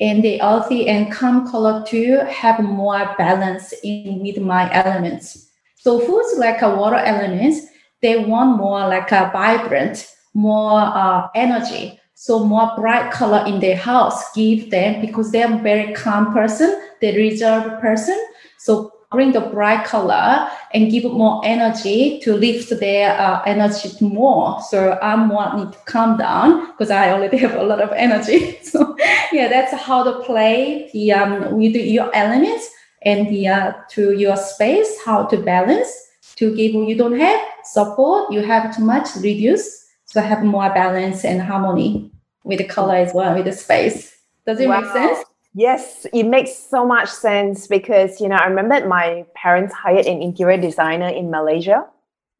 and 0.00 0.22
the 0.22 0.42
earthy 0.42 0.88
and 0.88 1.12
calm 1.12 1.48
color 1.50 1.84
to 1.86 2.24
have 2.26 2.60
more 2.60 3.14
balance 3.16 3.72
in 3.82 4.20
with 4.20 4.38
my 4.38 4.72
elements. 4.72 5.50
So 5.76 6.00
foods 6.00 6.38
like 6.38 6.62
a 6.62 6.74
water 6.74 6.96
elements, 6.96 7.66
they 8.02 8.18
want 8.18 8.58
more 8.58 8.80
like 8.80 9.10
a 9.12 9.30
vibrant, 9.32 10.06
more 10.34 10.80
uh, 10.80 11.28
energy. 11.34 11.98
So 12.14 12.44
more 12.44 12.72
bright 12.76 13.12
color 13.12 13.44
in 13.46 13.60
their 13.60 13.76
house 13.76 14.32
give 14.32 14.70
them 14.70 15.00
because 15.00 15.30
they're 15.30 15.58
very 15.58 15.92
calm 15.92 16.32
person, 16.32 16.82
they 17.00 17.16
reserved 17.16 17.80
person. 17.80 18.18
So 18.58 18.92
bring 19.16 19.32
the 19.32 19.40
bright 19.40 19.84
color 19.86 20.46
and 20.74 20.90
give 20.90 21.04
more 21.04 21.40
energy 21.42 22.20
to 22.20 22.34
lift 22.34 22.68
their 22.78 23.18
uh, 23.18 23.42
energy 23.46 23.90
more. 24.04 24.60
So 24.60 24.98
I'm 25.00 25.28
more 25.28 25.56
need 25.56 25.72
to 25.72 25.78
calm 25.86 26.18
down 26.18 26.66
because 26.66 26.90
I 26.90 27.10
already 27.12 27.38
have 27.44 27.54
a 27.54 27.62
lot 27.62 27.80
of 27.80 27.90
energy. 27.92 28.60
So 28.66 28.94
yeah, 29.32 29.48
that's 29.48 29.72
how 29.72 30.04
to 30.04 30.20
play 30.24 30.90
the 30.92 31.12
um, 31.12 31.56
with 31.56 31.76
your 31.76 32.14
elements 32.14 32.68
and 33.02 33.28
the 33.28 33.48
uh, 33.48 33.72
to 33.90 34.12
your 34.12 34.36
space, 34.36 34.90
how 35.04 35.24
to 35.26 35.38
balance 35.38 35.90
to 36.36 36.54
give 36.54 36.74
you 36.74 36.96
don't 36.96 37.18
have 37.18 37.40
support, 37.64 38.30
you 38.30 38.42
have 38.42 38.76
too 38.76 38.84
much 38.84 39.08
reduce. 39.16 39.86
So 40.04 40.20
have 40.20 40.44
more 40.44 40.68
balance 40.74 41.24
and 41.24 41.40
harmony 41.40 42.10
with 42.44 42.58
the 42.58 42.64
color 42.64 42.96
as 42.96 43.12
well 43.14 43.34
with 43.34 43.46
the 43.46 43.52
space. 43.52 44.14
Does 44.46 44.60
it 44.60 44.68
wow. 44.68 44.80
make 44.80 44.92
sense? 44.92 45.24
Yes, 45.58 46.06
it 46.12 46.24
makes 46.24 46.54
so 46.54 46.84
much 46.84 47.08
sense 47.08 47.66
because 47.66 48.20
you 48.20 48.28
know 48.28 48.36
I 48.36 48.46
remember 48.46 48.86
my 48.86 49.24
parents 49.34 49.72
hired 49.72 50.04
an 50.04 50.20
interior 50.20 50.60
designer 50.60 51.08
in 51.08 51.30
Malaysia. 51.30 51.86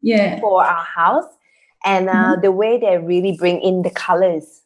Yeah. 0.02 0.38
For 0.38 0.62
our 0.62 0.84
house, 0.84 1.24
and 1.82 2.10
uh, 2.10 2.12
mm-hmm. 2.12 2.42
the 2.42 2.52
way 2.52 2.78
they 2.78 2.98
really 2.98 3.34
bring 3.38 3.62
in 3.62 3.80
the 3.80 3.90
colors, 3.90 4.60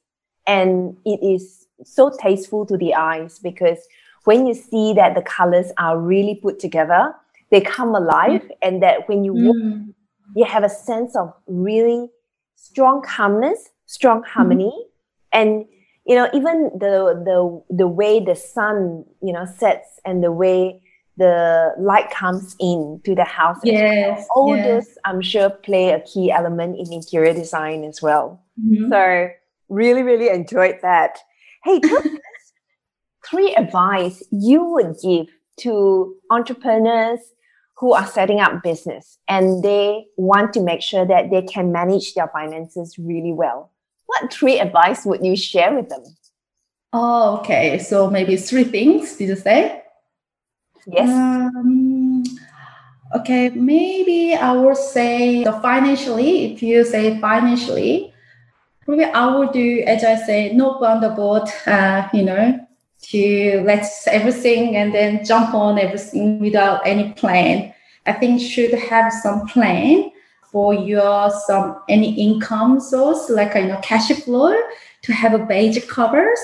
and 0.48 0.96
it 1.06 1.20
is 1.22 1.68
so 1.84 2.10
tasteful 2.20 2.66
to 2.66 2.76
the 2.76 2.92
eyes 2.92 3.38
because 3.38 3.78
when 4.24 4.48
you 4.48 4.54
see 4.54 4.94
that 4.94 5.14
the 5.14 5.22
colors 5.22 5.70
are 5.78 5.96
really 5.98 6.34
put 6.34 6.58
together, 6.58 7.14
they 7.52 7.60
come 7.60 7.94
alive, 7.94 8.42
mm-hmm. 8.42 8.62
and 8.62 8.82
that 8.82 9.08
when 9.08 9.22
you 9.22 9.32
walk, 9.32 9.56
mm. 9.56 9.94
you 10.34 10.44
have 10.44 10.64
a 10.64 10.68
sense 10.68 11.14
of 11.14 11.32
really 11.46 12.10
strong 12.56 13.00
calmness, 13.00 13.70
strong 13.86 14.24
harmony, 14.24 14.74
mm-hmm. 14.74 15.40
and 15.40 15.66
you 16.06 16.14
know 16.14 16.28
even 16.32 16.70
the 16.78 17.22
the 17.24 17.74
the 17.76 17.88
way 17.88 18.20
the 18.20 18.34
sun 18.34 19.04
you 19.22 19.32
know 19.32 19.46
sets 19.58 20.00
and 20.04 20.22
the 20.22 20.32
way 20.32 20.80
the 21.16 21.74
light 21.78 22.10
comes 22.10 22.56
in 22.58 23.00
to 23.04 23.14
the 23.14 23.24
house 23.24 23.58
yes, 23.62 24.26
all 24.34 24.56
yes. 24.56 24.86
this 24.86 24.98
i'm 25.04 25.20
sure 25.20 25.50
play 25.50 25.90
a 25.90 26.00
key 26.00 26.30
element 26.30 26.76
in 26.78 26.92
interior 26.92 27.34
design 27.34 27.84
as 27.84 28.00
well 28.00 28.42
mm-hmm. 28.60 28.90
so 28.90 29.28
really 29.68 30.02
really 30.02 30.28
enjoyed 30.28 30.78
that 30.82 31.18
hey 31.64 31.80
three 33.28 33.54
advice 33.54 34.22
you 34.30 34.64
would 34.64 34.96
give 35.02 35.26
to 35.58 36.14
entrepreneurs 36.30 37.20
who 37.76 37.92
are 37.94 38.06
setting 38.06 38.40
up 38.40 38.62
business 38.62 39.18
and 39.28 39.62
they 39.62 40.04
want 40.16 40.52
to 40.52 40.60
make 40.60 40.82
sure 40.82 41.06
that 41.06 41.30
they 41.30 41.42
can 41.42 41.72
manage 41.72 42.14
their 42.14 42.28
finances 42.28 42.96
really 42.98 43.32
well 43.32 43.70
what 44.10 44.32
three 44.32 44.58
advice 44.58 45.06
would 45.06 45.24
you 45.24 45.36
share 45.36 45.72
with 45.74 45.88
them? 45.88 46.02
Oh, 46.92 47.38
okay. 47.38 47.78
So 47.78 48.10
maybe 48.10 48.36
three 48.36 48.64
things, 48.64 49.16
did 49.16 49.28
you 49.28 49.36
say? 49.36 49.82
Yes. 50.86 51.08
Um, 51.08 52.24
okay, 53.14 53.50
maybe 53.50 54.34
I 54.34 54.52
would 54.52 54.76
say 54.76 55.44
the 55.44 55.52
financially, 55.52 56.52
if 56.52 56.62
you 56.62 56.84
say 56.84 57.20
financially, 57.20 58.12
maybe 58.88 59.04
I 59.04 59.36
would 59.36 59.52
do, 59.52 59.84
as 59.86 60.02
I 60.02 60.16
say, 60.16 60.52
no 60.52 60.78
board, 60.80 61.48
uh, 61.66 62.08
you 62.12 62.24
know, 62.24 62.66
to 63.02 63.62
let 63.64 63.86
everything 64.08 64.74
and 64.74 64.92
then 64.92 65.24
jump 65.24 65.54
on 65.54 65.78
everything 65.78 66.40
without 66.40 66.84
any 66.84 67.12
plan. 67.12 67.72
I 68.06 68.12
think 68.14 68.40
should 68.40 68.74
have 68.74 69.12
some 69.12 69.46
plan 69.46 70.09
for 70.50 70.74
your 70.74 71.30
some 71.46 71.80
any 71.88 72.14
income 72.20 72.80
source 72.80 73.30
like 73.30 73.54
you 73.54 73.66
know 73.66 73.80
cash 73.82 74.10
flow 74.22 74.54
to 75.02 75.12
have 75.12 75.34
a 75.34 75.38
basic 75.38 75.88
covers 75.88 76.40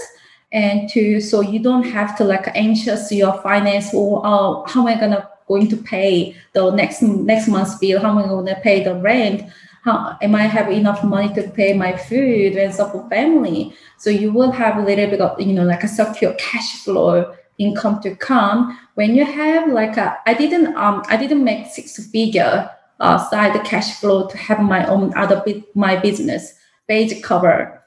and 0.53 0.89
to 0.89 1.21
so 1.21 1.41
you 1.41 1.59
don't 1.59 1.83
have 1.83 2.17
to 2.17 2.25
like 2.25 2.49
anxious 2.55 3.11
your 3.11 3.41
finance 3.43 3.93
or 3.93 4.23
oh 4.25 4.65
how 4.69 4.87
am 4.87 4.87
I 4.87 5.01
gonna 5.01 5.29
going 5.47 5.69
to 5.69 5.77
pay 5.77 6.37
the 6.53 6.71
next 6.71 7.03
next 7.03 7.49
month's 7.49 7.77
bill? 7.77 8.01
How 8.01 8.11
am 8.11 8.19
I 8.19 8.27
gonna 8.27 8.61
pay 8.63 8.83
the 8.83 8.95
rent? 8.95 9.51
How 9.83 10.17
am 10.21 10.35
I 10.35 10.43
have 10.43 10.71
enough 10.71 11.05
money 11.05 11.33
to 11.35 11.49
pay 11.51 11.73
my 11.73 11.97
food 11.97 12.57
and 12.57 12.75
support 12.75 13.09
family? 13.09 13.73
So 13.99 14.11
you 14.11 14.33
will 14.33 14.51
have 14.51 14.79
a 14.79 14.83
little 14.83 15.09
bit 15.09 15.21
of 15.21 15.41
you 15.41 15.53
know 15.53 15.65
like 15.65 15.85
a 15.85 15.89
secure 15.89 16.35
cash 16.35 16.83
flow 16.83 17.35
income 17.59 18.01
to 18.03 18.15
come. 18.17 18.79
When 18.95 19.15
you 19.15 19.25
have 19.25 19.69
like 19.69 19.97
a 19.97 20.19
I 20.27 20.35
didn't 20.35 20.75
um 20.77 21.03
I 21.09 21.17
didn't 21.17 21.45
make 21.45 21.67
six 21.67 22.05
figure 22.09 22.71
uh, 23.01 23.19
side 23.29 23.63
cash 23.65 24.01
flow 24.01 24.27
to 24.29 24.37
have 24.37 24.61
my 24.61 24.87
own 24.87 25.13
other 25.17 25.45
my 25.75 25.97
business 25.97 26.55
basic 26.87 27.23
cover. 27.23 27.83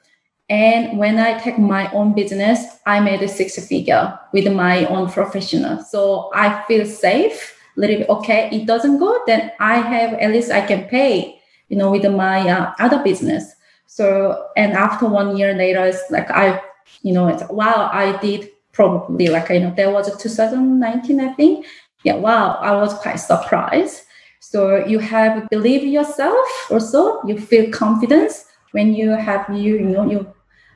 And 0.48 0.98
when 0.98 1.18
I 1.18 1.38
take 1.38 1.58
my 1.58 1.90
own 1.92 2.12
business, 2.12 2.64
I 2.84 3.00
made 3.00 3.22
a 3.22 3.28
six 3.28 3.56
figure 3.66 4.18
with 4.32 4.52
my 4.52 4.84
own 4.86 5.08
professional. 5.08 5.82
So 5.84 6.30
I 6.34 6.62
feel 6.64 6.84
safe, 6.86 7.56
little 7.76 7.98
bit 7.98 8.08
okay. 8.08 8.48
It 8.50 8.66
doesn't 8.66 8.98
go, 8.98 9.22
then 9.26 9.52
I 9.60 9.76
have 9.76 10.14
at 10.14 10.30
least 10.32 10.50
I 10.50 10.66
can 10.66 10.88
pay, 10.88 11.40
you 11.68 11.76
know, 11.76 11.90
with 11.90 12.04
my 12.04 12.48
uh, 12.48 12.72
other 12.80 13.02
business. 13.02 13.54
So 13.86 14.48
and 14.56 14.72
after 14.72 15.06
one 15.06 15.36
year 15.36 15.54
later, 15.54 15.84
it's 15.86 16.02
like 16.10 16.30
I, 16.30 16.60
you 17.02 17.12
know, 17.12 17.28
it's 17.28 17.44
wow, 17.48 17.88
I 17.92 18.16
did 18.20 18.50
probably 18.72 19.28
like 19.28 19.50
you 19.50 19.60
know 19.60 19.74
there 19.76 19.90
was 19.90 20.08
a 20.08 20.16
2019, 20.16 21.20
I 21.20 21.32
think. 21.34 21.66
Yeah, 22.02 22.16
wow, 22.16 22.54
I 22.60 22.72
was 22.76 22.94
quite 22.94 23.16
surprised 23.16 24.02
so 24.40 24.84
you 24.86 24.98
have 24.98 25.48
believe 25.50 25.84
yourself 25.84 26.48
also, 26.70 27.22
you 27.24 27.38
feel 27.38 27.70
confidence 27.70 28.46
when 28.72 28.94
you 28.94 29.10
have 29.10 29.48
you, 29.50 29.76
you 29.76 29.88
know, 29.94 30.10
you 30.10 30.26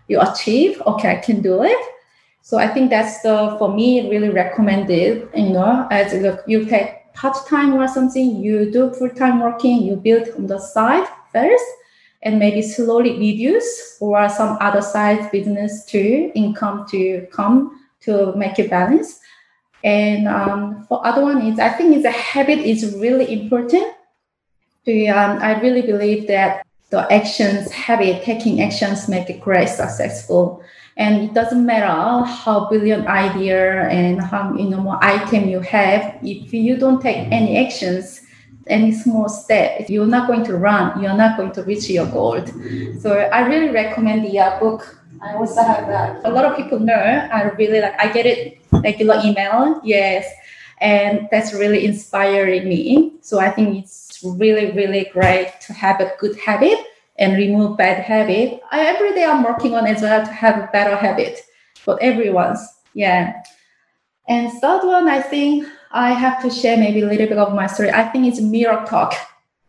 you 0.09 0.21
achieve, 0.21 0.80
okay, 0.87 1.11
I 1.12 1.16
can 1.16 1.42
do 1.42 1.62
it. 1.64 1.78
So 2.42 2.59
I 2.59 2.68
think 2.68 2.90
that's 2.90 3.23
the 3.23 3.56
for 3.59 3.75
me 3.75 4.09
really 4.11 4.28
recommended, 4.28 5.28
you 5.35 5.50
know, 5.50 5.88
as 5.90 6.12
look, 6.12 6.44
you 6.47 6.66
take 6.66 7.12
part-time 7.14 7.75
or 7.75 7.88
something, 7.88 8.42
you 8.42 8.71
do 8.71 8.92
full-time 8.92 9.40
working, 9.40 9.83
you 9.83 9.97
build 9.97 10.28
on 10.37 10.47
the 10.47 10.59
side 10.59 11.09
first. 11.33 11.64
and 12.25 12.38
maybe 12.38 12.62
slowly 12.62 13.18
reduce 13.18 13.99
or 14.00 14.28
some 14.28 14.56
other 14.61 14.80
side 14.80 15.30
business 15.30 15.85
to 15.85 16.33
income 16.35 16.87
to 16.90 17.26
come 17.30 17.80
to 18.00 18.35
make 18.35 18.59
a 18.59 18.66
balance. 18.66 19.21
And 19.85 20.26
um, 20.26 20.87
for 20.88 21.07
other 21.07 21.23
one 21.23 21.47
is 21.47 21.61
I 21.61 21.69
think 21.69 21.95
it's 21.95 22.07
a 22.07 22.11
habit 22.11 22.59
is 22.59 22.97
really 22.97 23.31
important. 23.33 23.95
To, 24.87 25.07
um, 25.09 25.38
I 25.41 25.61
really 25.61 25.83
believe 25.83 26.26
that 26.29 26.67
the 26.91 27.11
actions, 27.12 27.71
habit, 27.71 28.23
taking 28.23 28.62
actions 28.62 29.09
make 29.09 29.29
it 29.31 29.41
great 29.41 29.69
successful. 29.69 30.62
And 30.97 31.23
it 31.25 31.35
doesn't 31.35 31.67
matter 31.67 32.25
how 32.25 32.69
brilliant 32.69 33.07
idea 33.07 33.88
and 33.88 34.21
how 34.21 34.55
you 34.55 34.71
know 34.71 34.81
more 34.81 34.99
item 35.03 35.49
you 35.49 35.61
have. 35.61 36.19
If 36.23 36.55
you 36.55 36.76
don't 36.76 37.03
take 37.03 37.29
any 37.33 37.67
actions, 37.67 38.21
any 38.66 38.92
small 38.92 39.28
step, 39.28 39.80
if 39.80 39.90
you're 39.90 40.06
not 40.06 40.26
going 40.26 40.44
to 40.44 40.56
run. 40.56 41.02
You're 41.02 41.16
not 41.16 41.37
going 41.37 41.52
to 41.52 41.62
reach 41.62 41.88
your 41.88 42.06
goal. 42.06 42.44
So 43.00 43.18
I 43.18 43.47
really 43.47 43.71
recommend 43.71 44.25
the 44.25 44.38
uh, 44.38 44.59
book. 44.59 44.99
I 45.23 45.35
also 45.35 45.62
have 45.62 45.87
that. 45.88 46.21
A 46.25 46.30
lot 46.30 46.44
of 46.44 46.56
people 46.56 46.78
know. 46.78 46.94
I 46.94 47.42
really 47.59 47.80
like. 47.80 47.94
I 47.99 48.12
get 48.12 48.26
it 48.26 48.59
regular 48.73 49.21
email. 49.25 49.80
Yes, 49.85 50.26
and 50.80 51.28
that's 51.30 51.54
really 51.54 51.85
inspiring 51.85 52.68
me. 52.68 53.12
So 53.21 53.38
I 53.38 53.50
think 53.50 53.85
it's 53.85 54.21
really 54.23 54.73
really 54.73 55.09
great 55.12 55.52
to 55.66 55.73
have 55.73 56.00
a 56.00 56.12
good 56.18 56.37
habit 56.37 56.78
and 57.16 57.37
remove 57.37 57.76
bad 57.76 58.02
habit. 58.02 58.61
I, 58.71 58.87
every 58.87 59.14
day 59.14 59.25
I'm 59.25 59.44
working 59.44 59.75
on 59.75 59.87
as 59.87 60.02
well 60.02 60.25
to 60.25 60.33
have 60.33 60.59
a 60.59 60.68
better 60.73 60.97
habit 60.97 61.40
for 61.78 61.97
everyone's. 62.02 62.61
Yeah. 62.92 63.42
And 64.28 64.50
third 64.61 64.85
one, 64.85 65.09
I 65.09 65.21
think 65.21 65.66
I 65.94 66.10
have 66.10 66.42
to 66.42 66.50
share 66.50 66.76
maybe 66.76 67.02
a 67.02 67.06
little 67.06 67.28
bit 67.28 67.38
of 67.38 67.54
my 67.54 67.68
story. 67.68 67.92
I 67.92 68.02
think 68.08 68.26
it's 68.26 68.40
mirror 68.40 68.84
talk 68.84 69.14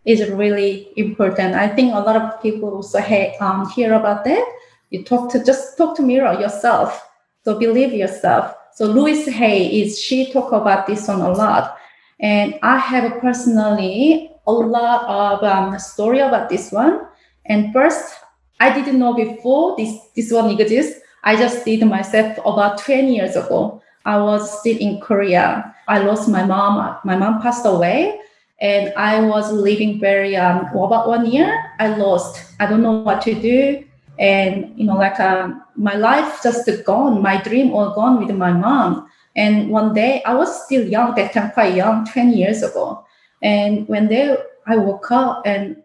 is 0.06 0.28
really 0.32 0.90
important. 0.98 1.54
I 1.54 1.68
think 1.68 1.94
a 1.94 2.00
lot 2.00 2.16
of 2.16 2.42
people 2.42 2.70
also 2.70 3.00
hey, 3.00 3.36
um, 3.40 3.70
hear 3.70 3.94
about 3.94 4.26
that. 4.26 4.44
You 4.90 5.04
talk 5.04 5.32
to 5.34 5.44
just 5.44 5.78
talk 5.78 5.96
to 5.98 6.02
mirror 6.02 6.34
yourself. 6.34 7.08
So 7.44 7.60
believe 7.60 7.94
yourself. 7.94 8.56
So 8.74 8.88
Louise 8.88 9.28
Hay 9.28 9.82
is 9.82 10.00
she 10.02 10.34
talk 10.34 10.52
about 10.52 10.88
this 10.88 11.08
one 11.08 11.22
a 11.22 11.32
lot, 11.32 11.78
and 12.20 12.58
I 12.64 12.80
have 12.80 13.22
personally 13.22 14.32
a 14.48 14.52
lot 14.52 15.06
of 15.06 15.44
um, 15.44 15.78
story 15.78 16.20
about 16.20 16.50
this 16.50 16.72
one. 16.72 17.06
And 17.46 17.72
first, 17.72 18.16
I 18.60 18.74
didn't 18.74 18.98
know 18.98 19.14
before 19.14 19.78
this, 19.78 19.96
this 20.16 20.32
one 20.32 20.50
exists. 20.60 21.00
I 21.24 21.36
just 21.36 21.64
did 21.66 21.86
myself 21.86 22.38
about 22.40 22.80
20 22.80 23.16
years 23.16 23.36
ago. 23.36 23.82
I 24.06 24.18
was 24.18 24.60
still 24.60 24.78
in 24.78 25.00
Korea. 25.02 25.75
I 25.88 26.00
lost 26.00 26.30
my 26.30 26.44
mom. 26.44 26.98
My 27.04 27.16
mom 27.16 27.42
passed 27.42 27.66
away, 27.66 28.20
and 28.60 28.94
I 28.98 29.22
was 29.22 29.52
living 29.52 30.00
very 30.00 30.36
um 30.36 30.68
about 30.74 31.08
one 31.08 31.26
year. 31.26 31.52
I 31.80 31.96
lost. 31.96 32.44
I 32.60 32.66
don't 32.66 32.82
know 32.82 33.02
what 33.02 33.22
to 33.24 33.34
do, 33.34 33.84
and 34.20 34.74
you 34.78 34.86
know, 34.86 34.96
like 34.96 35.20
um, 35.20 35.64
my 35.76 35.96
life 35.96 36.40
just 36.42 36.70
gone. 36.86 37.22
My 37.22 37.42
dream 37.42 37.74
all 37.74 37.94
gone 37.94 38.26
with 38.26 38.36
my 38.36 38.52
mom. 38.52 39.10
And 39.36 39.70
one 39.70 39.94
day, 39.94 40.24
I 40.24 40.34
was 40.34 40.64
still 40.66 40.88
young. 40.88 41.16
That 41.16 41.34
time, 41.34 41.52
quite 41.52 41.76
young, 41.76 42.06
20 42.06 42.34
years 42.34 42.64
ago. 42.64 43.06
And 43.42 43.88
when 43.88 44.08
they, 44.08 44.38
I 44.66 44.78
woke 44.78 45.12
up 45.12 45.42
and 45.46 45.84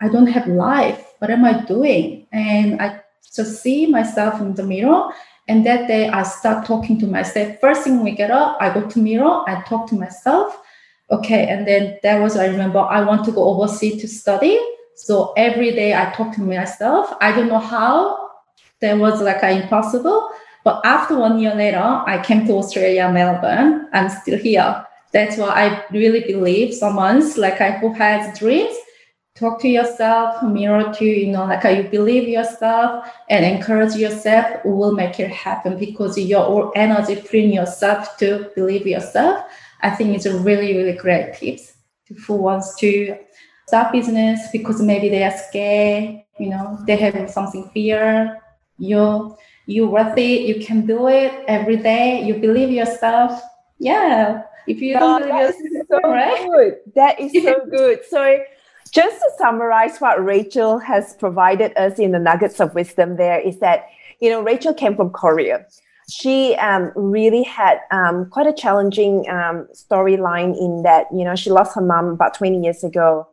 I 0.00 0.08
don't 0.08 0.26
have 0.26 0.46
life. 0.46 1.12
What 1.18 1.30
am 1.30 1.44
I 1.44 1.64
doing? 1.64 2.26
And 2.32 2.80
I 2.80 3.00
just 3.34 3.62
see 3.62 3.86
myself 3.86 4.40
in 4.40 4.54
the 4.54 4.62
mirror. 4.62 5.08
And 5.50 5.66
that 5.66 5.88
day 5.88 6.08
I 6.08 6.22
start 6.22 6.64
talking 6.64 6.96
to 7.00 7.08
myself. 7.08 7.58
First 7.60 7.82
thing 7.82 8.04
we 8.04 8.12
get 8.12 8.30
up, 8.30 8.56
I 8.60 8.72
go 8.72 8.88
to 8.88 8.98
mirror, 9.00 9.42
I 9.48 9.60
talk 9.66 9.88
to 9.88 9.96
myself. 9.96 10.56
Okay, 11.10 11.48
and 11.48 11.66
then 11.66 11.98
that 12.04 12.20
was 12.22 12.36
I 12.36 12.46
remember 12.46 12.78
I 12.78 13.00
want 13.00 13.24
to 13.24 13.32
go 13.32 13.42
overseas 13.42 14.00
to 14.00 14.06
study. 14.06 14.60
So 14.94 15.32
every 15.36 15.72
day 15.72 15.92
I 15.92 16.12
talk 16.12 16.32
to 16.36 16.40
myself. 16.40 17.12
I 17.20 17.32
don't 17.32 17.48
know 17.48 17.58
how 17.58 18.30
that 18.80 18.96
was 18.96 19.20
like 19.22 19.42
uh, 19.42 19.48
impossible. 19.48 20.30
But 20.62 20.82
after 20.84 21.18
one 21.18 21.40
year 21.40 21.56
later, 21.56 21.82
I 21.82 22.22
came 22.22 22.46
to 22.46 22.52
Australia, 22.52 23.10
Melbourne. 23.10 23.88
I'm 23.92 24.08
still 24.08 24.38
here. 24.38 24.86
That's 25.12 25.36
why 25.36 25.48
I 25.48 25.84
really 25.90 26.20
believe 26.32 26.72
someone's 26.74 27.36
like 27.36 27.60
I 27.60 27.72
who 27.72 27.92
has 27.94 28.38
dreams 28.38 28.76
talk 29.40 29.58
to 29.58 29.68
yourself, 29.68 30.42
mirror 30.42 30.92
to, 30.92 31.04
you 31.04 31.28
know, 31.28 31.46
like 31.46 31.64
you 31.64 31.84
believe 31.84 32.28
yourself 32.28 33.10
and 33.30 33.44
encourage 33.44 33.94
yourself 33.94 34.62
will 34.66 34.92
make 34.92 35.18
it 35.18 35.30
happen 35.30 35.78
because 35.78 36.18
your 36.18 36.70
energy 36.76 37.14
freeing 37.14 37.52
yourself 37.52 38.18
to 38.18 38.50
believe 38.54 38.86
yourself. 38.86 39.46
I 39.80 39.90
think 39.90 40.14
it's 40.14 40.26
a 40.26 40.38
really, 40.38 40.76
really 40.76 40.96
great 40.96 41.34
tips 41.34 41.72
who 42.26 42.34
wants 42.34 42.76
to 42.80 43.16
start 43.66 43.92
business 43.92 44.40
because 44.52 44.82
maybe 44.82 45.08
they 45.08 45.24
are 45.24 45.36
scared, 45.48 46.22
you 46.38 46.50
know, 46.50 46.78
they 46.86 46.96
have 46.96 47.30
something 47.30 47.70
fear. 47.72 48.38
You 48.78 49.36
you 49.66 49.86
worth 49.86 50.18
it, 50.18 50.42
you 50.48 50.64
can 50.66 50.84
do 50.84 51.08
it 51.08 51.32
every 51.46 51.76
day, 51.76 52.24
you 52.24 52.34
believe 52.34 52.70
yourself. 52.70 53.40
Yeah. 53.78 54.42
If 54.66 54.80
you 54.82 54.94
don't 54.94 55.22
oh, 55.22 55.26
believe 55.26 55.40
yourself, 55.40 55.86
so 56.02 56.10
right? 56.10 56.46
good. 56.46 56.74
That 56.94 57.20
is 57.20 57.32
so 57.42 57.54
good. 57.70 58.00
So 58.08 58.40
just 58.90 59.20
to 59.20 59.30
summarize 59.38 59.98
what 59.98 60.24
Rachel 60.24 60.78
has 60.78 61.14
provided 61.14 61.76
us 61.76 61.98
in 61.98 62.12
the 62.12 62.18
nuggets 62.18 62.60
of 62.60 62.74
wisdom 62.74 63.16
there 63.16 63.38
is 63.38 63.58
that, 63.60 63.86
you 64.20 64.30
know, 64.30 64.42
Rachel 64.42 64.74
came 64.74 64.96
from 64.96 65.10
Korea. 65.10 65.66
She 66.10 66.56
um, 66.56 66.90
really 66.96 67.44
had 67.44 67.80
um, 67.92 68.28
quite 68.30 68.48
a 68.48 68.52
challenging 68.52 69.28
um, 69.30 69.68
storyline 69.72 70.58
in 70.58 70.82
that, 70.82 71.06
you 71.14 71.24
know, 71.24 71.36
she 71.36 71.50
lost 71.50 71.76
her 71.76 71.80
mom 71.80 72.08
about 72.08 72.34
20 72.34 72.60
years 72.60 72.82
ago. 72.82 73.28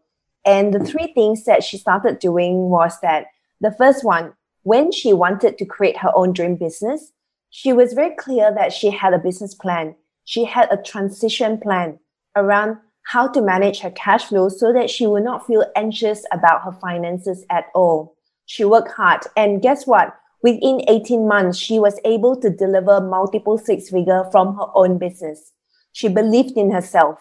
And 0.46 0.74
the 0.74 0.80
three 0.80 1.12
things 1.14 1.44
that 1.46 1.64
she 1.64 1.78
started 1.78 2.20
doing 2.20 2.70
was 2.70 3.00
that 3.02 3.26
the 3.60 3.72
first 3.72 4.04
one, 4.04 4.34
when 4.62 4.92
she 4.92 5.12
wanted 5.12 5.58
to 5.58 5.66
create 5.66 5.98
her 5.98 6.12
own 6.16 6.34
dream 6.34 6.56
business, 6.56 7.12
she 7.50 7.74
was 7.74 7.94
very 7.94 8.16
clear 8.16 8.54
that 8.54 8.74
she 8.74 8.92
had 8.92 9.14
a 9.14 9.20
business 9.20 9.56
plan. 9.56 9.96
She 10.26 10.46
had 10.46 10.68
a 10.72 10.78
transition 10.78 11.58
plan 11.58 12.00
around 12.36 12.78
how 13.08 13.26
to 13.26 13.42
manage 13.42 13.80
her 13.80 13.92
cash 13.92 14.26
flow 14.26 14.50
so 14.50 14.74
that 14.74 14.90
she 14.90 15.08
will 15.08 15.24
not 15.24 15.48
feel 15.48 15.66
anxious 15.78 16.26
about 16.34 16.62
her 16.64 16.74
finances 16.74 17.46
at 17.50 17.68
all. 17.74 18.18
She 18.48 18.66
worked 18.66 18.92
hard 18.92 19.22
and 19.38 19.62
guess 19.62 19.88
what? 19.88 20.14
Within 20.44 20.82
18 20.90 21.26
months, 21.26 21.58
she 21.58 21.80
was 21.80 22.00
able 22.04 22.40
to 22.42 22.50
deliver 22.50 23.00
multiple 23.00 23.58
six 23.58 23.90
figure 23.90 24.26
from 24.30 24.56
her 24.56 24.68
own 24.76 24.98
business. 24.98 25.54
She 25.94 26.10
believed 26.10 26.58
in 26.58 26.70
herself. 26.70 27.18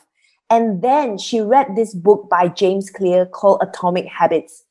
And 0.51 0.83
then 0.83 1.19
she 1.19 1.41
read 1.41 1.77
this 1.77 1.95
book 1.95 2.29
by 2.29 2.49
James 2.49 2.91
Clear 2.91 3.25
called 3.25 3.63
Atomic 3.63 4.07
Habits, 4.07 4.65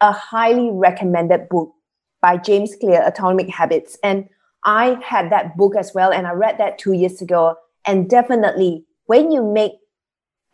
a 0.00 0.10
highly 0.10 0.70
recommended 0.72 1.50
book 1.50 1.74
by 2.22 2.38
James 2.38 2.74
Clear, 2.80 3.06
Atomic 3.06 3.50
Habits. 3.50 3.98
And 4.02 4.26
I 4.64 4.98
had 5.04 5.30
that 5.32 5.56
book 5.56 5.76
as 5.76 5.92
well. 5.94 6.12
And 6.12 6.26
I 6.26 6.32
read 6.32 6.56
that 6.58 6.78
two 6.78 6.92
years 6.92 7.20
ago. 7.20 7.56
And 7.86 8.08
definitely 8.08 8.86
when 9.06 9.30
you 9.30 9.42
make 9.42 9.72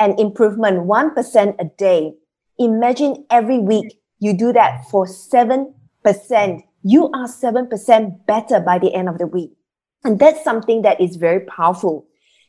an 0.00 0.18
improvement 0.18 0.86
1% 0.86 1.54
a 1.58 1.64
day. 1.76 2.14
Imagine 2.58 3.24
every 3.30 3.58
week 3.58 4.00
you 4.18 4.36
do 4.36 4.52
that 4.52 4.84
for 4.90 5.06
7%. 5.06 5.72
You 6.82 7.06
are 7.08 7.28
7% 7.28 8.26
better 8.26 8.60
by 8.60 8.78
the 8.78 8.94
end 8.94 9.08
of 9.08 9.18
the 9.18 9.26
week. 9.26 9.52
And 10.04 10.18
that's 10.18 10.42
something 10.44 10.82
that 10.82 11.00
is 11.00 11.16
very 11.16 11.40
powerful. 11.40 12.06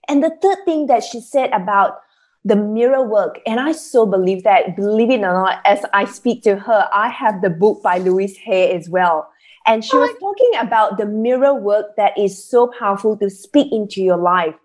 And 0.08 0.24
the 0.24 0.36
third 0.42 0.58
thing 0.66 0.88
that 0.88 1.04
she 1.04 1.20
said 1.20 1.52
about 1.52 2.00
the 2.46 2.56
mirror 2.56 3.04
work, 3.04 3.40
and 3.46 3.60
I 3.60 3.74
so 3.74 4.06
believe 4.06 4.44
that, 4.44 4.76
believe 4.76 5.10
it 5.10 5.20
or 5.20 5.34
not, 5.34 5.62
as 5.66 5.84
I 5.94 6.06
speak 6.06 6.44
to 6.44 6.56
her, 6.56 6.88
I 6.94 7.10
have 7.10 7.42
the 7.42 7.50
book 7.50 7.84
by 7.84 7.98
Louise 7.98 8.38
Hay 8.38 8.76
as 8.76 8.90
well. 8.90 9.30
And 9.68 9.84
she 9.84 9.96
oh 9.96 10.00
was 10.00 10.12
talking 10.20 10.52
about 10.60 10.98
the 10.98 11.06
mirror 11.06 11.54
work 11.54 11.96
that 11.98 12.18
is 12.18 12.44
so 12.44 12.72
powerful 12.80 13.18
to 13.18 13.30
speak 13.30 13.72
into 13.72 14.02
your 14.02 14.18
life. 14.18 14.56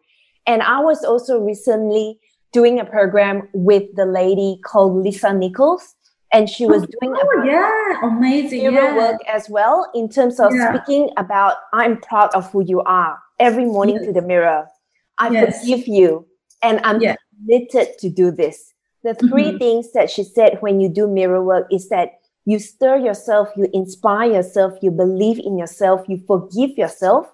And 0.46 0.62
I 0.62 0.80
was 0.80 1.04
also 1.04 1.40
recently 1.40 2.20
doing 2.54 2.80
a 2.80 2.84
program 2.84 3.48
with 3.52 3.82
the 3.96 4.06
lady 4.06 4.58
called 4.64 5.02
Lisa 5.02 5.34
Nichols. 5.34 5.94
And 6.32 6.48
she 6.48 6.66
was 6.66 6.82
doing 6.82 7.14
oh, 7.14 7.44
yeah, 7.44 8.08
amazing 8.08 8.62
yeah. 8.62 8.96
work 8.96 9.20
as 9.28 9.48
well 9.48 9.88
in 9.94 10.08
terms 10.08 10.40
of 10.40 10.52
yeah. 10.52 10.74
speaking 10.74 11.10
about 11.16 11.56
I'm 11.72 12.00
proud 12.00 12.30
of 12.34 12.50
who 12.50 12.64
you 12.64 12.80
are 12.80 13.18
every 13.38 13.66
morning 13.66 13.96
yes. 13.96 14.06
to 14.06 14.12
the 14.12 14.22
mirror. 14.22 14.66
I 15.18 15.30
yes. 15.30 15.60
forgive 15.60 15.86
you 15.86 16.26
and 16.60 16.80
I'm 16.82 16.98
committed 16.98 17.98
to 17.98 18.08
do 18.08 18.32
this. 18.32 18.72
The 19.04 19.14
3 19.14 19.28
mm-hmm. 19.30 19.58
things 19.58 19.92
that 19.92 20.10
she 20.10 20.24
said 20.24 20.56
when 20.60 20.80
you 20.80 20.88
do 20.88 21.06
mirror 21.06 21.44
work 21.44 21.68
is 21.70 21.88
that 21.90 22.14
you 22.46 22.58
stir 22.58 22.96
yourself, 22.96 23.50
you 23.56 23.68
inspire 23.72 24.32
yourself, 24.32 24.74
you 24.82 24.90
believe 24.90 25.38
in 25.38 25.56
yourself, 25.56 26.04
you 26.08 26.20
forgive 26.26 26.76
yourself 26.76 27.32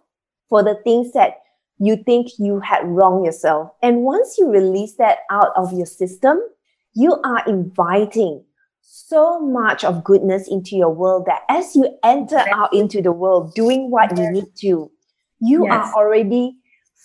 for 0.50 0.62
the 0.62 0.74
things 0.84 1.12
that 1.12 1.38
you 1.80 1.96
think 1.96 2.28
you 2.38 2.60
had 2.60 2.86
wronged 2.86 3.24
yourself. 3.24 3.72
And 3.82 4.02
once 4.02 4.36
you 4.38 4.48
release 4.48 4.94
that 4.96 5.20
out 5.30 5.48
of 5.56 5.72
your 5.72 5.86
system, 5.86 6.38
you 6.94 7.14
are 7.24 7.42
inviting 7.46 8.44
so 8.82 9.40
much 9.40 9.82
of 9.82 10.04
goodness 10.04 10.46
into 10.46 10.76
your 10.76 10.90
world 10.90 11.24
that 11.26 11.42
as 11.48 11.74
you 11.74 11.88
enter 12.04 12.42
out 12.52 12.72
into 12.74 13.00
the 13.00 13.12
world 13.12 13.54
doing 13.54 13.90
what 13.90 14.16
you 14.18 14.30
need 14.30 14.54
to, 14.56 14.90
you 15.40 15.64
yes. 15.64 15.72
are 15.72 15.94
already 15.94 16.58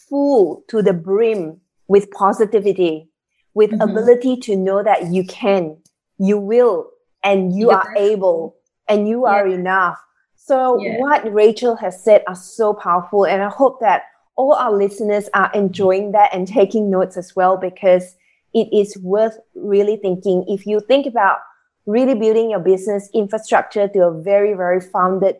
full 0.10 0.64
to 0.68 0.82
the 0.82 0.94
brim 0.94 1.62
with 1.88 2.12
positivity, 2.12 3.08
with 3.54 3.72
mm-hmm. 3.72 3.82
ability 3.82 4.36
to 4.38 4.58
know 4.58 4.84
that 4.84 5.14
you 5.14 5.24
can, 5.26 5.78
you 6.18 6.38
will, 6.38 6.90
and 7.24 7.58
you 7.58 7.70
are 7.70 7.96
able 7.96 8.58
and 8.90 9.08
you 9.08 9.26
are 9.26 9.48
enough. 9.48 9.98
So 10.36 10.78
what 11.00 11.32
Rachel 11.32 11.76
has 11.78 12.04
said 12.04 12.24
are 12.28 12.36
so 12.36 12.74
powerful. 12.74 13.26
And 13.26 13.42
I 13.42 13.50
hope 13.50 13.80
that 13.80 14.04
all 14.36 14.54
our 14.54 14.76
listeners 14.76 15.30
are 15.34 15.52
enjoying 15.54 16.12
that 16.12 16.34
and 16.34 16.48
taking 16.48 16.90
notes 16.90 17.18
as 17.18 17.36
well, 17.36 17.58
because 17.58 18.16
it 18.54 18.68
is 18.74 18.98
worth 18.98 19.38
really 19.54 19.98
thinking. 19.98 20.46
If 20.48 20.66
you 20.66 20.80
think 20.80 21.06
about 21.06 21.38
really 21.86 22.16
building 22.16 22.50
your 22.50 22.60
business 22.60 23.10
infrastructure 23.14 23.88
to 23.88 24.00
a 24.08 24.22
very, 24.22 24.54
very 24.54 24.82
founded, 24.82 25.38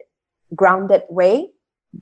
grounded 0.56 1.04
way, 1.10 1.52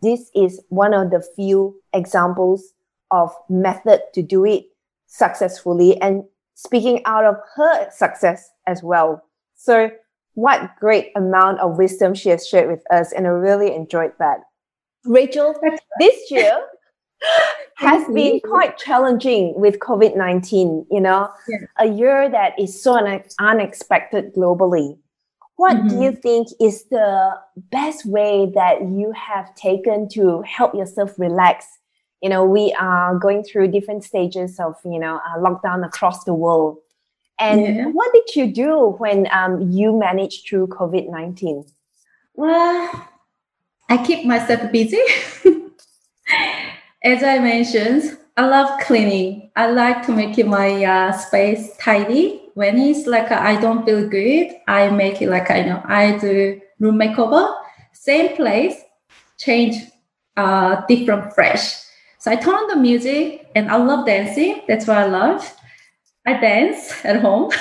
this 0.01 0.29
is 0.35 0.61
one 0.69 0.93
of 0.93 1.11
the 1.11 1.23
few 1.35 1.79
examples 1.93 2.73
of 3.11 3.31
method 3.49 4.01
to 4.13 4.21
do 4.21 4.45
it 4.45 4.65
successfully 5.05 5.99
and 6.01 6.23
speaking 6.55 7.01
out 7.05 7.25
of 7.25 7.35
her 7.55 7.89
success 7.91 8.49
as 8.67 8.81
well. 8.81 9.23
So 9.55 9.91
what 10.33 10.71
great 10.79 11.11
amount 11.15 11.59
of 11.59 11.77
wisdom 11.77 12.15
she 12.15 12.29
has 12.29 12.47
shared 12.47 12.69
with 12.69 12.83
us 12.91 13.11
and 13.11 13.27
I 13.27 13.29
really 13.29 13.73
enjoyed 13.75 14.13
that. 14.17 14.39
Rachel, 15.05 15.53
this 15.99 16.31
year 16.31 16.59
has 17.75 18.07
been 18.13 18.39
quite 18.41 18.77
challenging 18.77 19.53
with 19.55 19.79
COVID 19.79 20.15
19, 20.15 20.85
you 20.91 21.01
know, 21.01 21.29
yeah. 21.47 21.57
a 21.79 21.87
year 21.87 22.29
that 22.29 22.57
is 22.59 22.81
so 22.81 22.93
un- 22.93 23.23
unexpected 23.39 24.33
globally. 24.33 24.97
What 25.55 25.77
mm-hmm. 25.77 25.87
do 25.87 26.01
you 26.01 26.11
think 26.13 26.47
is 26.59 26.85
the 26.85 27.37
best 27.71 28.05
way 28.05 28.51
that 28.55 28.81
you 28.81 29.11
have 29.11 29.53
taken 29.55 30.09
to 30.09 30.41
help 30.41 30.73
yourself 30.73 31.17
relax? 31.17 31.65
You 32.21 32.29
know, 32.29 32.45
we 32.45 32.73
are 32.79 33.17
going 33.17 33.43
through 33.43 33.67
different 33.67 34.03
stages 34.03 34.59
of, 34.59 34.75
you 34.85 34.99
know, 34.99 35.19
lockdown 35.37 35.85
across 35.85 36.23
the 36.23 36.33
world. 36.33 36.77
And 37.39 37.61
yeah. 37.61 37.85
what 37.87 38.13
did 38.13 38.35
you 38.35 38.51
do 38.51 38.95
when 38.97 39.27
um, 39.31 39.71
you 39.71 39.97
managed 39.97 40.47
through 40.47 40.67
COVID 40.67 41.09
19? 41.09 41.65
Well, 42.35 43.09
I 43.89 44.03
keep 44.03 44.25
myself 44.25 44.71
busy. 44.71 45.01
As 47.03 47.21
I 47.21 47.37
mentioned, 47.39 48.17
I 48.37 48.47
love 48.47 48.79
cleaning. 48.79 49.51
I 49.57 49.67
like 49.67 50.05
to 50.05 50.13
make 50.13 50.37
my 50.45 50.85
uh, 50.85 51.11
space 51.11 51.75
tidy. 51.75 52.49
When 52.53 52.79
it's 52.79 53.05
like 53.07 53.29
I 53.29 53.59
don't 53.59 53.83
feel 53.83 54.07
good, 54.07 54.55
I 54.69 54.89
make 54.89 55.21
it 55.21 55.27
like 55.29 55.51
I 55.51 55.63
know 55.63 55.81
I 55.83 56.17
do 56.17 56.61
room 56.79 56.95
makeover. 56.95 57.53
Same 57.91 58.37
place, 58.37 58.75
change 59.37 59.75
uh, 60.37 60.81
different 60.87 61.33
fresh. 61.33 61.75
So 62.19 62.31
I 62.31 62.37
turn 62.37 62.55
on 62.55 62.67
the 62.69 62.77
music 62.77 63.51
and 63.53 63.69
I 63.69 63.75
love 63.75 64.05
dancing. 64.05 64.61
That's 64.69 64.87
what 64.87 64.97
I 64.97 65.05
love. 65.05 65.43
I 66.25 66.39
dance 66.39 67.03
at 67.03 67.19
home 67.19 67.51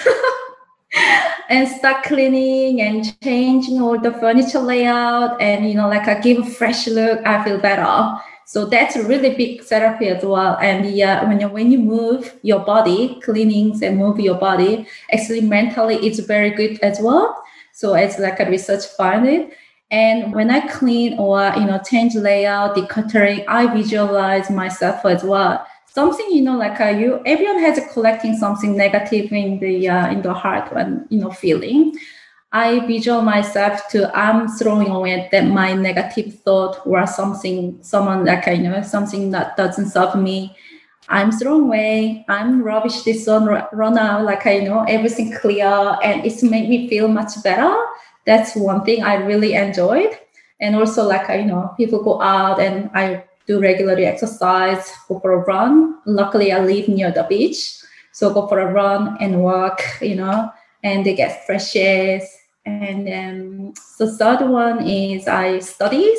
and 1.49 1.67
start 1.69 2.05
cleaning 2.05 2.81
and 2.81 3.21
changing 3.21 3.83
all 3.83 3.99
the 3.99 4.13
furniture 4.13 4.61
layout 4.61 5.41
and 5.43 5.69
you 5.69 5.75
know 5.75 5.89
like 5.89 6.07
I 6.07 6.21
give 6.21 6.47
a 6.47 6.49
fresh 6.49 6.87
look. 6.87 7.27
I 7.27 7.43
feel 7.43 7.59
better. 7.59 8.21
So 8.53 8.67
that's 8.67 8.97
a 8.97 9.03
really 9.09 9.35
big 9.35 9.63
therapy 9.63 10.09
as 10.09 10.23
well. 10.23 10.59
And 10.61 10.85
yeah, 10.95 11.27
when 11.27 11.41
you 11.41 11.49
when 11.49 11.73
you 11.73 11.79
move 11.79 12.39
your 12.43 12.59
body, 12.61 13.19
cleanings 13.23 13.81
and 13.81 13.97
move 13.97 14.21
your 14.21 14.35
body, 14.35 14.87
actually 15.11 15.41
mentally 15.41 15.97
it's 16.07 16.19
very 16.19 16.51
good 16.51 16.79
as 16.81 17.01
well. 17.01 17.43
So 17.73 17.95
it's 17.95 18.19
like 18.19 18.41
a 18.41 18.51
research 18.51 18.85
finding. 18.89 19.53
And 19.91 20.35
when 20.35 20.51
I 20.51 20.69
clean 20.69 21.19
or 21.19 21.51
you 21.57 21.65
know 21.65 21.81
change 21.83 22.15
layout, 22.15 22.77
decluttering, 22.77 23.47
I 23.49 23.73
visualize 23.73 24.51
myself 24.51 25.07
as 25.07 25.25
well 25.25 25.67
something 25.95 26.27
you 26.31 26.41
know 26.41 26.57
like 26.57 26.81
uh, 26.81 26.89
you 26.89 27.21
everyone 27.27 27.59
has 27.59 27.77
a 27.77 27.87
collecting 27.93 28.35
something 28.35 28.75
negative 28.75 29.31
in 29.31 29.59
the 29.61 29.87
uh, 29.87 30.11
in 30.11 30.23
the 30.23 30.33
heart 30.33 30.73
when 30.75 31.07
you 31.11 31.21
know 31.21 31.31
feeling 31.31 31.95
i 32.53 32.85
visual 32.87 33.23
myself 33.23 33.89
to 33.89 34.11
i'm 34.17 34.49
throwing 34.49 34.89
away 34.89 35.29
that 35.33 35.47
my 35.47 35.73
negative 35.73 36.39
thought 36.41 36.81
or 36.87 37.07
something 37.07 37.79
someone 37.83 38.25
like 38.25 38.47
you 38.47 38.59
know 38.59 38.83
something 38.83 39.31
that 39.31 39.57
doesn't 39.57 39.91
serve 39.91 40.15
me 40.15 40.55
i'm 41.09 41.33
throwing 41.33 41.65
away 41.65 42.25
i'm 42.29 42.63
rubbish 42.63 43.03
this 43.03 43.27
one 43.27 43.47
run 43.73 43.99
out 43.99 44.25
like 44.25 44.47
i 44.47 44.59
know 44.59 44.85
everything 44.85 45.33
clear 45.33 45.97
and 46.03 46.25
it's 46.25 46.43
made 46.43 46.69
me 46.69 46.89
feel 46.89 47.09
much 47.09 47.43
better 47.43 47.75
that's 48.27 48.55
one 48.55 48.85
thing 48.85 49.03
i 49.03 49.15
really 49.15 49.55
enjoyed 49.55 50.19
and 50.61 50.77
also 50.77 51.07
like 51.07 51.29
you 51.39 51.47
know 51.47 51.75
people 51.77 52.03
go 52.03 52.21
out 52.23 52.61
and 52.61 52.91
i 52.95 53.25
do 53.47 53.61
regularly 53.61 54.05
exercise, 54.05 54.93
go 55.09 55.19
for 55.21 55.33
a 55.33 55.39
run. 55.39 55.99
Luckily, 56.07 56.53
I 56.53 56.61
live 56.61 56.89
near 56.89 57.11
the 57.11 57.27
beach, 57.29 57.75
so 58.13 58.33
go 58.33 58.47
for 58.47 58.61
a 58.61 58.73
run 58.73 59.17
and 59.21 59.43
walk, 59.43 59.83
you 60.01 60.15
know, 60.15 60.51
and 60.83 61.05
they 61.05 61.15
get 61.15 61.45
fresh 61.47 61.75
air. 61.77 62.21
And 62.65 63.07
then 63.07 63.75
the 63.99 64.17
third 64.17 64.49
one 64.49 64.87
is 64.87 65.27
I 65.27 65.59
studies. 65.59 66.19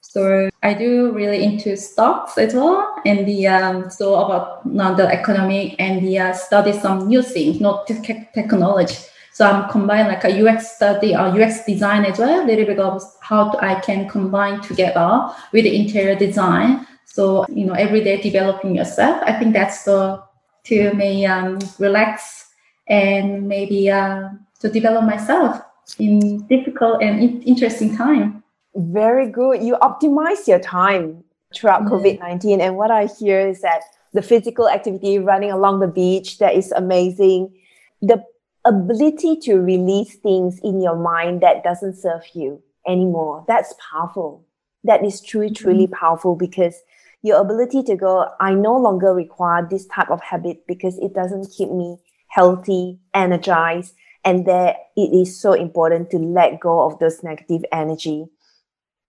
So 0.00 0.50
I 0.62 0.74
do 0.74 1.12
really 1.12 1.44
into 1.44 1.76
stocks 1.76 2.36
as 2.36 2.54
well, 2.54 2.96
and 3.06 3.26
the 3.26 3.46
um, 3.46 3.90
so 3.90 4.14
about 4.16 4.66
not 4.66 4.96
the 4.96 5.08
economy 5.08 5.76
and 5.78 6.04
the 6.04 6.18
uh, 6.18 6.32
study 6.32 6.72
some 6.72 7.06
new 7.06 7.22
things, 7.22 7.60
not 7.60 7.86
te- 7.86 8.26
technology. 8.34 8.96
So 9.32 9.46
I'm 9.46 9.70
combining 9.70 10.08
like 10.08 10.24
a 10.24 10.48
UX 10.48 10.74
study 10.74 11.14
or 11.14 11.28
UX 11.28 11.64
design 11.64 12.04
as 12.04 12.18
well, 12.18 12.44
a 12.44 12.46
little 12.46 12.66
bit 12.66 12.80
of 12.80 13.02
how 13.20 13.56
I 13.60 13.76
can 13.80 14.08
combine 14.08 14.60
together 14.60 15.30
with 15.52 15.64
the 15.64 15.76
interior 15.76 16.16
design. 16.16 16.86
So, 17.04 17.46
you 17.48 17.66
know, 17.66 17.74
every 17.74 18.02
day 18.02 18.20
developing 18.20 18.74
yourself. 18.74 19.22
I 19.24 19.38
think 19.38 19.52
that's 19.52 19.84
the 19.84 20.22
to 20.64 20.92
me 20.94 21.24
um, 21.24 21.58
relax 21.78 22.50
and 22.88 23.46
maybe 23.46 23.90
uh, 23.90 24.30
to 24.60 24.68
develop 24.68 25.04
myself 25.04 25.62
in 25.98 26.46
difficult 26.46 27.02
and 27.02 27.42
interesting 27.44 27.96
time. 27.96 28.42
Very 28.74 29.28
good. 29.28 29.62
You 29.62 29.76
optimize 29.82 30.46
your 30.46 30.60
time 30.60 31.24
throughout 31.54 31.82
mm-hmm. 31.82 31.94
COVID 31.94 32.20
19. 32.20 32.60
And 32.60 32.76
what 32.76 32.90
I 32.90 33.06
hear 33.06 33.40
is 33.40 33.60
that 33.62 33.82
the 34.12 34.22
physical 34.22 34.68
activity 34.68 35.18
running 35.18 35.50
along 35.50 35.80
the 35.80 35.88
beach, 35.88 36.38
that 36.38 36.54
is 36.54 36.72
amazing. 36.72 37.54
The 38.02 38.24
ability 38.64 39.36
to 39.36 39.56
release 39.56 40.16
things 40.16 40.60
in 40.62 40.80
your 40.80 40.96
mind 40.96 41.40
that 41.42 41.64
doesn't 41.64 41.96
serve 41.96 42.22
you 42.34 42.62
anymore. 42.86 43.44
That's 43.48 43.74
powerful. 43.90 44.44
That 44.84 45.04
is 45.04 45.20
truly, 45.20 45.48
mm-hmm. 45.48 45.54
truly 45.54 45.84
mm-hmm. 45.86 45.94
powerful 45.94 46.36
because 46.36 46.80
your 47.22 47.40
ability 47.40 47.82
to 47.84 47.96
go, 47.96 48.28
I 48.40 48.54
no 48.54 48.76
longer 48.76 49.12
require 49.12 49.66
this 49.68 49.86
type 49.86 50.10
of 50.10 50.22
habit 50.22 50.66
because 50.66 50.98
it 50.98 51.14
doesn't 51.14 51.50
keep 51.50 51.70
me 51.70 51.98
healthy, 52.28 52.98
energized, 53.12 53.94
and 54.24 54.46
that 54.46 54.76
it 54.96 55.12
is 55.14 55.40
so 55.40 55.52
important 55.52 56.10
to 56.10 56.18
let 56.18 56.60
go 56.60 56.80
of 56.80 56.98
those 56.98 57.22
negative 57.22 57.64
energy. 57.72 58.26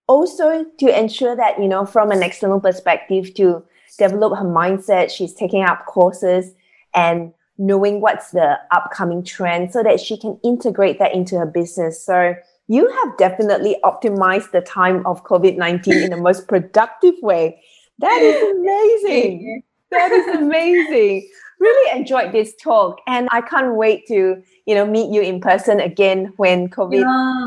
Also, 0.08 0.66
to 0.80 1.00
ensure 1.00 1.36
that, 1.36 1.62
you 1.62 1.68
know, 1.68 1.86
from 1.86 2.12
an 2.12 2.24
external 2.24 2.60
perspective, 2.60 3.34
to 3.36 3.64
develop 3.98 4.38
her 4.38 4.46
mindset, 4.46 5.10
she's 5.10 5.34
taking 5.34 5.64
up 5.64 5.86
courses 5.86 6.54
and 6.94 7.34
knowing 7.58 8.02
what's 8.02 8.32
the 8.32 8.58
upcoming 8.72 9.24
trend 9.24 9.72
so 9.72 9.84
that 9.84 10.00
she 10.00 10.18
can 10.18 10.40
integrate 10.44 11.00
that 11.00 11.14
into 11.14 11.38
her 11.38 11.46
business. 11.46 12.04
So 12.04 12.34
you 12.68 12.90
have 12.90 13.18
definitely 13.18 13.78
optimized 13.84 14.52
the 14.52 14.62
time 14.62 15.06
of 15.06 15.24
COVID 15.26 15.58
19 15.58 15.94
in 16.04 16.10
the 16.10 16.18
most 16.18 16.48
productive 16.48 17.16
way. 17.22 17.62
That 18.00 18.22
is 18.22 18.42
amazing. 18.56 19.64
that 19.92 20.12
is 20.12 20.36
amazing. 20.36 21.30
Really 21.62 22.00
enjoyed 22.00 22.32
this 22.32 22.56
talk. 22.56 23.00
And 23.06 23.30
I 23.32 23.42
can't 23.42 23.76
wait 23.76 24.08
to, 24.08 24.42
you 24.66 24.76
know, 24.76 24.86
meet 24.86 25.14
you 25.14 25.22
in 25.22 25.40
person 25.40 25.80
again 25.80 26.34
when 26.38 26.70
COVID 26.70 27.02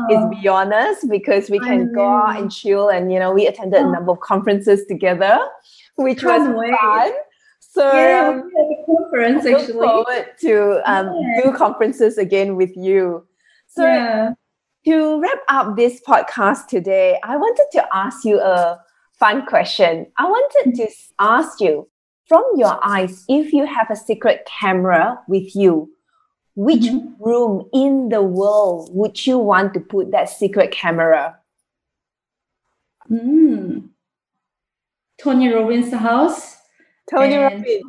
yeah. 0.09 0.17
is 0.17 0.39
beyond 0.39 0.73
us 0.73 1.03
because 1.09 1.49
we 1.49 1.59
can 1.59 1.91
go 1.93 2.07
out 2.07 2.39
and 2.39 2.49
chill. 2.49 2.87
And, 2.87 3.11
you 3.11 3.19
know, 3.19 3.33
we 3.33 3.45
attended 3.45 3.81
a 3.81 3.91
number 3.91 4.13
of 4.13 4.21
conferences 4.21 4.85
together, 4.87 5.37
which 5.97 6.23
was 6.23 6.47
wait. 6.55 6.73
fun. 6.73 7.11
So 7.59 7.91
yeah, 7.91 8.29
um, 8.29 8.51
conference 8.85 9.45
I 9.45 9.51
actually. 9.51 9.73
Look 9.73 10.05
forward 10.05 10.25
to 10.39 10.81
um, 10.89 11.13
yeah. 11.13 11.41
do 11.43 11.51
conferences 11.51 12.17
again 12.17 12.55
with 12.55 12.71
you. 12.77 13.27
So 13.67 13.85
yeah. 13.85 14.33
to 14.85 15.21
wrap 15.21 15.39
up 15.49 15.75
this 15.75 15.99
podcast 16.07 16.67
today, 16.67 17.19
I 17.21 17.35
wanted 17.35 17.67
to 17.73 17.85
ask 17.93 18.23
you 18.23 18.39
a 18.39 18.79
fun 19.19 19.45
question. 19.45 20.07
I 20.17 20.23
wanted 20.23 20.75
to 20.75 20.87
ask 21.19 21.59
you 21.59 21.89
from 22.27 22.43
your 22.55 22.79
eyes, 22.83 23.25
if 23.27 23.53
you 23.53 23.65
have 23.65 23.89
a 23.89 23.95
secret 23.95 24.47
camera 24.47 25.19
with 25.27 25.55
you, 25.55 25.91
which 26.55 26.83
mm-hmm. 26.83 27.23
room 27.23 27.69
in 27.73 28.09
the 28.09 28.21
world 28.21 28.89
would 28.93 29.25
you 29.25 29.37
want 29.37 29.73
to 29.73 29.79
put 29.79 30.11
that 30.11 30.29
secret 30.29 30.71
camera? 30.71 31.37
Mm. 33.11 33.89
Tony 35.21 35.53
Robbins' 35.53 35.93
house 35.93 36.55
Tony 37.09 37.37
Robbins. 37.37 37.65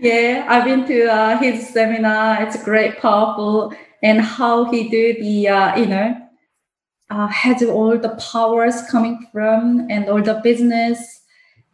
yeah, 0.00 0.46
I've 0.48 0.64
been 0.64 0.86
to 0.86 1.12
uh, 1.12 1.38
his 1.38 1.68
seminar. 1.68 2.42
It's 2.42 2.62
great, 2.62 2.98
powerful, 2.98 3.74
and 4.02 4.20
how 4.20 4.70
he 4.70 4.88
do 4.88 5.14
the 5.20 5.48
uh, 5.48 5.76
you 5.76 5.86
know 5.86 6.16
uh, 7.10 7.26
has 7.28 7.62
all 7.62 7.98
the 7.98 8.16
powers 8.32 8.82
coming 8.90 9.26
from 9.32 9.86
and 9.90 10.08
all 10.08 10.22
the 10.22 10.40
business, 10.42 11.20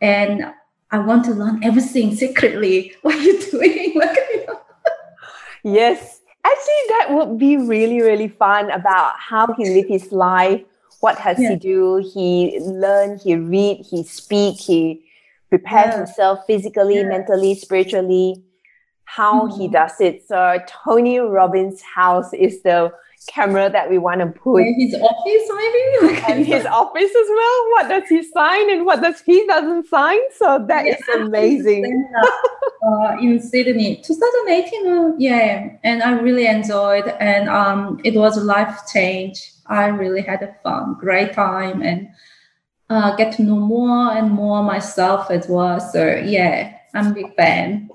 and 0.03 0.53
I 0.91 0.99
want 0.99 1.25
to 1.27 1.31
learn 1.31 1.65
everything 1.65 2.15
secretly. 2.15 2.95
What 3.03 3.15
are 3.15 3.23
you 3.23 3.41
doing? 3.51 4.01
Yes. 5.65 6.21
Actually, 6.45 6.85
that 6.89 7.07
would 7.11 7.39
be 7.39 7.57
really, 7.57 8.03
really 8.03 8.27
fun 8.27 8.69
about 8.73 9.13
how 9.17 9.55
he 9.55 9.71
lived 9.71 9.89
his 9.89 10.11
life. 10.11 10.61
What 10.99 11.17
has 11.19 11.39
yeah. 11.39 11.51
he 11.51 11.57
do? 11.57 11.99
He 11.99 12.59
learn, 12.61 13.17
he 13.19 13.37
read, 13.37 13.87
he 13.89 14.03
speak, 14.03 14.59
he 14.59 15.05
prepare 15.51 15.87
yeah. 15.87 15.99
himself 15.99 16.41
physically, 16.49 16.97
yeah. 16.97 17.05
mentally, 17.05 17.55
spiritually. 17.55 18.43
How 19.05 19.47
mm-hmm. 19.47 19.61
he 19.61 19.69
does 19.69 20.01
it. 20.01 20.27
So 20.27 20.59
Tony 20.67 21.21
Robbins' 21.21 21.81
house 21.81 22.33
is 22.33 22.61
the 22.63 22.93
camera 23.29 23.71
that 23.71 23.91
we 23.91 23.99
want 23.99 24.21
to 24.21 24.27
put. 24.27 24.63
And 24.63 24.81
his 24.81 24.95
office, 24.95 25.51
maybe? 25.57 26.23
and 26.29 26.47
his 26.47 26.67
office 26.81 27.11
as 27.11 27.29
well. 27.29 27.71
What 27.71 27.89
does 27.89 28.09
he 28.09 28.23
sign 28.23 28.71
and 28.71 28.85
what 28.87 29.03
does 29.03 29.21
he 29.21 29.47
doesn't 29.47 29.87
sign? 29.89 30.19
So 30.37 30.65
that 30.69 30.87
yeah, 30.87 30.95
is 30.95 31.21
amazing. 31.21 32.13
uh, 32.87 33.17
in 33.21 33.41
Sydney, 33.41 34.03
2018, 34.05 34.87
uh, 34.87 35.13
yeah. 35.19 35.77
And 35.85 36.03
I 36.03 36.13
really 36.21 36.47
enjoyed 36.47 37.09
and 37.21 37.49
um, 37.49 38.01
it 38.05 38.15
was 38.15 38.37
a 38.37 38.45
life 38.45 38.81
change. 38.93 39.53
I 39.67 39.87
really 39.87 40.23
had 40.23 40.43
a 40.43 40.55
fun, 40.63 40.97
great 40.99 41.33
time 41.33 41.83
and 41.83 42.09
uh, 42.91 43.17
get 43.17 43.35
to 43.37 43.43
know 43.43 43.57
more 43.57 44.13
and 44.13 44.31
more 44.31 44.63
myself 44.63 45.31
as 45.31 45.49
well. 45.49 45.81
So 45.81 46.17
yeah, 46.17 46.77
I'm 46.95 47.13
a 47.13 47.15
big 47.15 47.35
fan. 47.37 47.89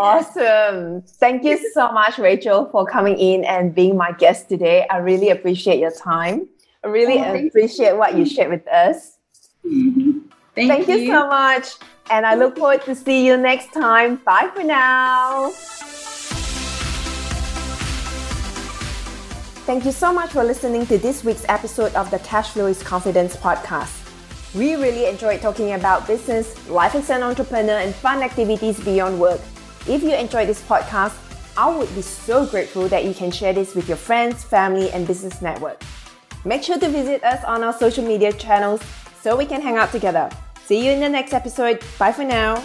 Awesome. 0.00 1.02
Thank 1.02 1.44
you 1.44 1.58
so 1.74 1.92
much, 1.92 2.16
Rachel, 2.16 2.70
for 2.72 2.86
coming 2.86 3.18
in 3.18 3.44
and 3.44 3.74
being 3.74 3.98
my 3.98 4.12
guest 4.12 4.48
today. 4.48 4.86
I 4.88 4.96
really 4.96 5.28
appreciate 5.28 5.78
your 5.78 5.90
time. 5.90 6.48
I 6.82 6.86
really 6.88 7.18
oh, 7.18 7.34
appreciate 7.34 7.90
you. 7.90 7.98
what 7.98 8.16
you 8.16 8.24
shared 8.24 8.50
with 8.50 8.66
us. 8.68 9.18
Thank, 9.62 10.32
thank 10.54 10.88
you. 10.88 10.96
you 10.96 11.06
so 11.06 11.28
much. 11.28 11.74
And 12.10 12.24
I 12.24 12.34
look 12.34 12.56
forward 12.56 12.82
to 12.86 12.94
see 12.94 13.26
you 13.26 13.36
next 13.36 13.74
time. 13.74 14.16
Bye 14.24 14.50
for 14.54 14.64
now. 14.64 15.50
Thank 19.66 19.84
you 19.84 19.92
so 19.92 20.14
much 20.14 20.30
for 20.30 20.42
listening 20.42 20.86
to 20.86 20.96
this 20.96 21.22
week's 21.24 21.44
episode 21.50 21.94
of 21.94 22.10
the 22.10 22.20
Cash 22.20 22.52
Flow 22.52 22.66
is 22.66 22.82
Confidence 22.82 23.36
podcast. 23.36 23.98
We 24.54 24.76
really 24.76 25.04
enjoyed 25.04 25.42
talking 25.42 25.74
about 25.74 26.06
business, 26.06 26.56
life 26.70 26.94
as 26.94 27.10
an 27.10 27.22
entrepreneur, 27.22 27.78
and 27.78 27.94
fun 27.94 28.22
activities 28.22 28.80
beyond 28.80 29.20
work. 29.20 29.40
If 29.88 30.02
you 30.02 30.14
enjoyed 30.14 30.48
this 30.48 30.62
podcast, 30.62 31.16
I 31.56 31.74
would 31.74 31.92
be 31.94 32.02
so 32.02 32.46
grateful 32.46 32.88
that 32.88 33.04
you 33.04 33.14
can 33.14 33.30
share 33.30 33.52
this 33.52 33.74
with 33.74 33.88
your 33.88 33.96
friends, 33.96 34.44
family, 34.44 34.90
and 34.90 35.06
business 35.06 35.42
network. 35.42 35.82
Make 36.44 36.62
sure 36.62 36.78
to 36.78 36.88
visit 36.88 37.24
us 37.24 37.44
on 37.44 37.64
our 37.64 37.72
social 37.72 38.04
media 38.04 38.32
channels 38.32 38.80
so 39.20 39.36
we 39.36 39.46
can 39.46 39.60
hang 39.60 39.76
out 39.76 39.92
together. 39.92 40.30
See 40.64 40.84
you 40.84 40.92
in 40.92 41.00
the 41.00 41.08
next 41.08 41.32
episode. 41.32 41.82
Bye 41.98 42.12
for 42.12 42.24
now. 42.24 42.62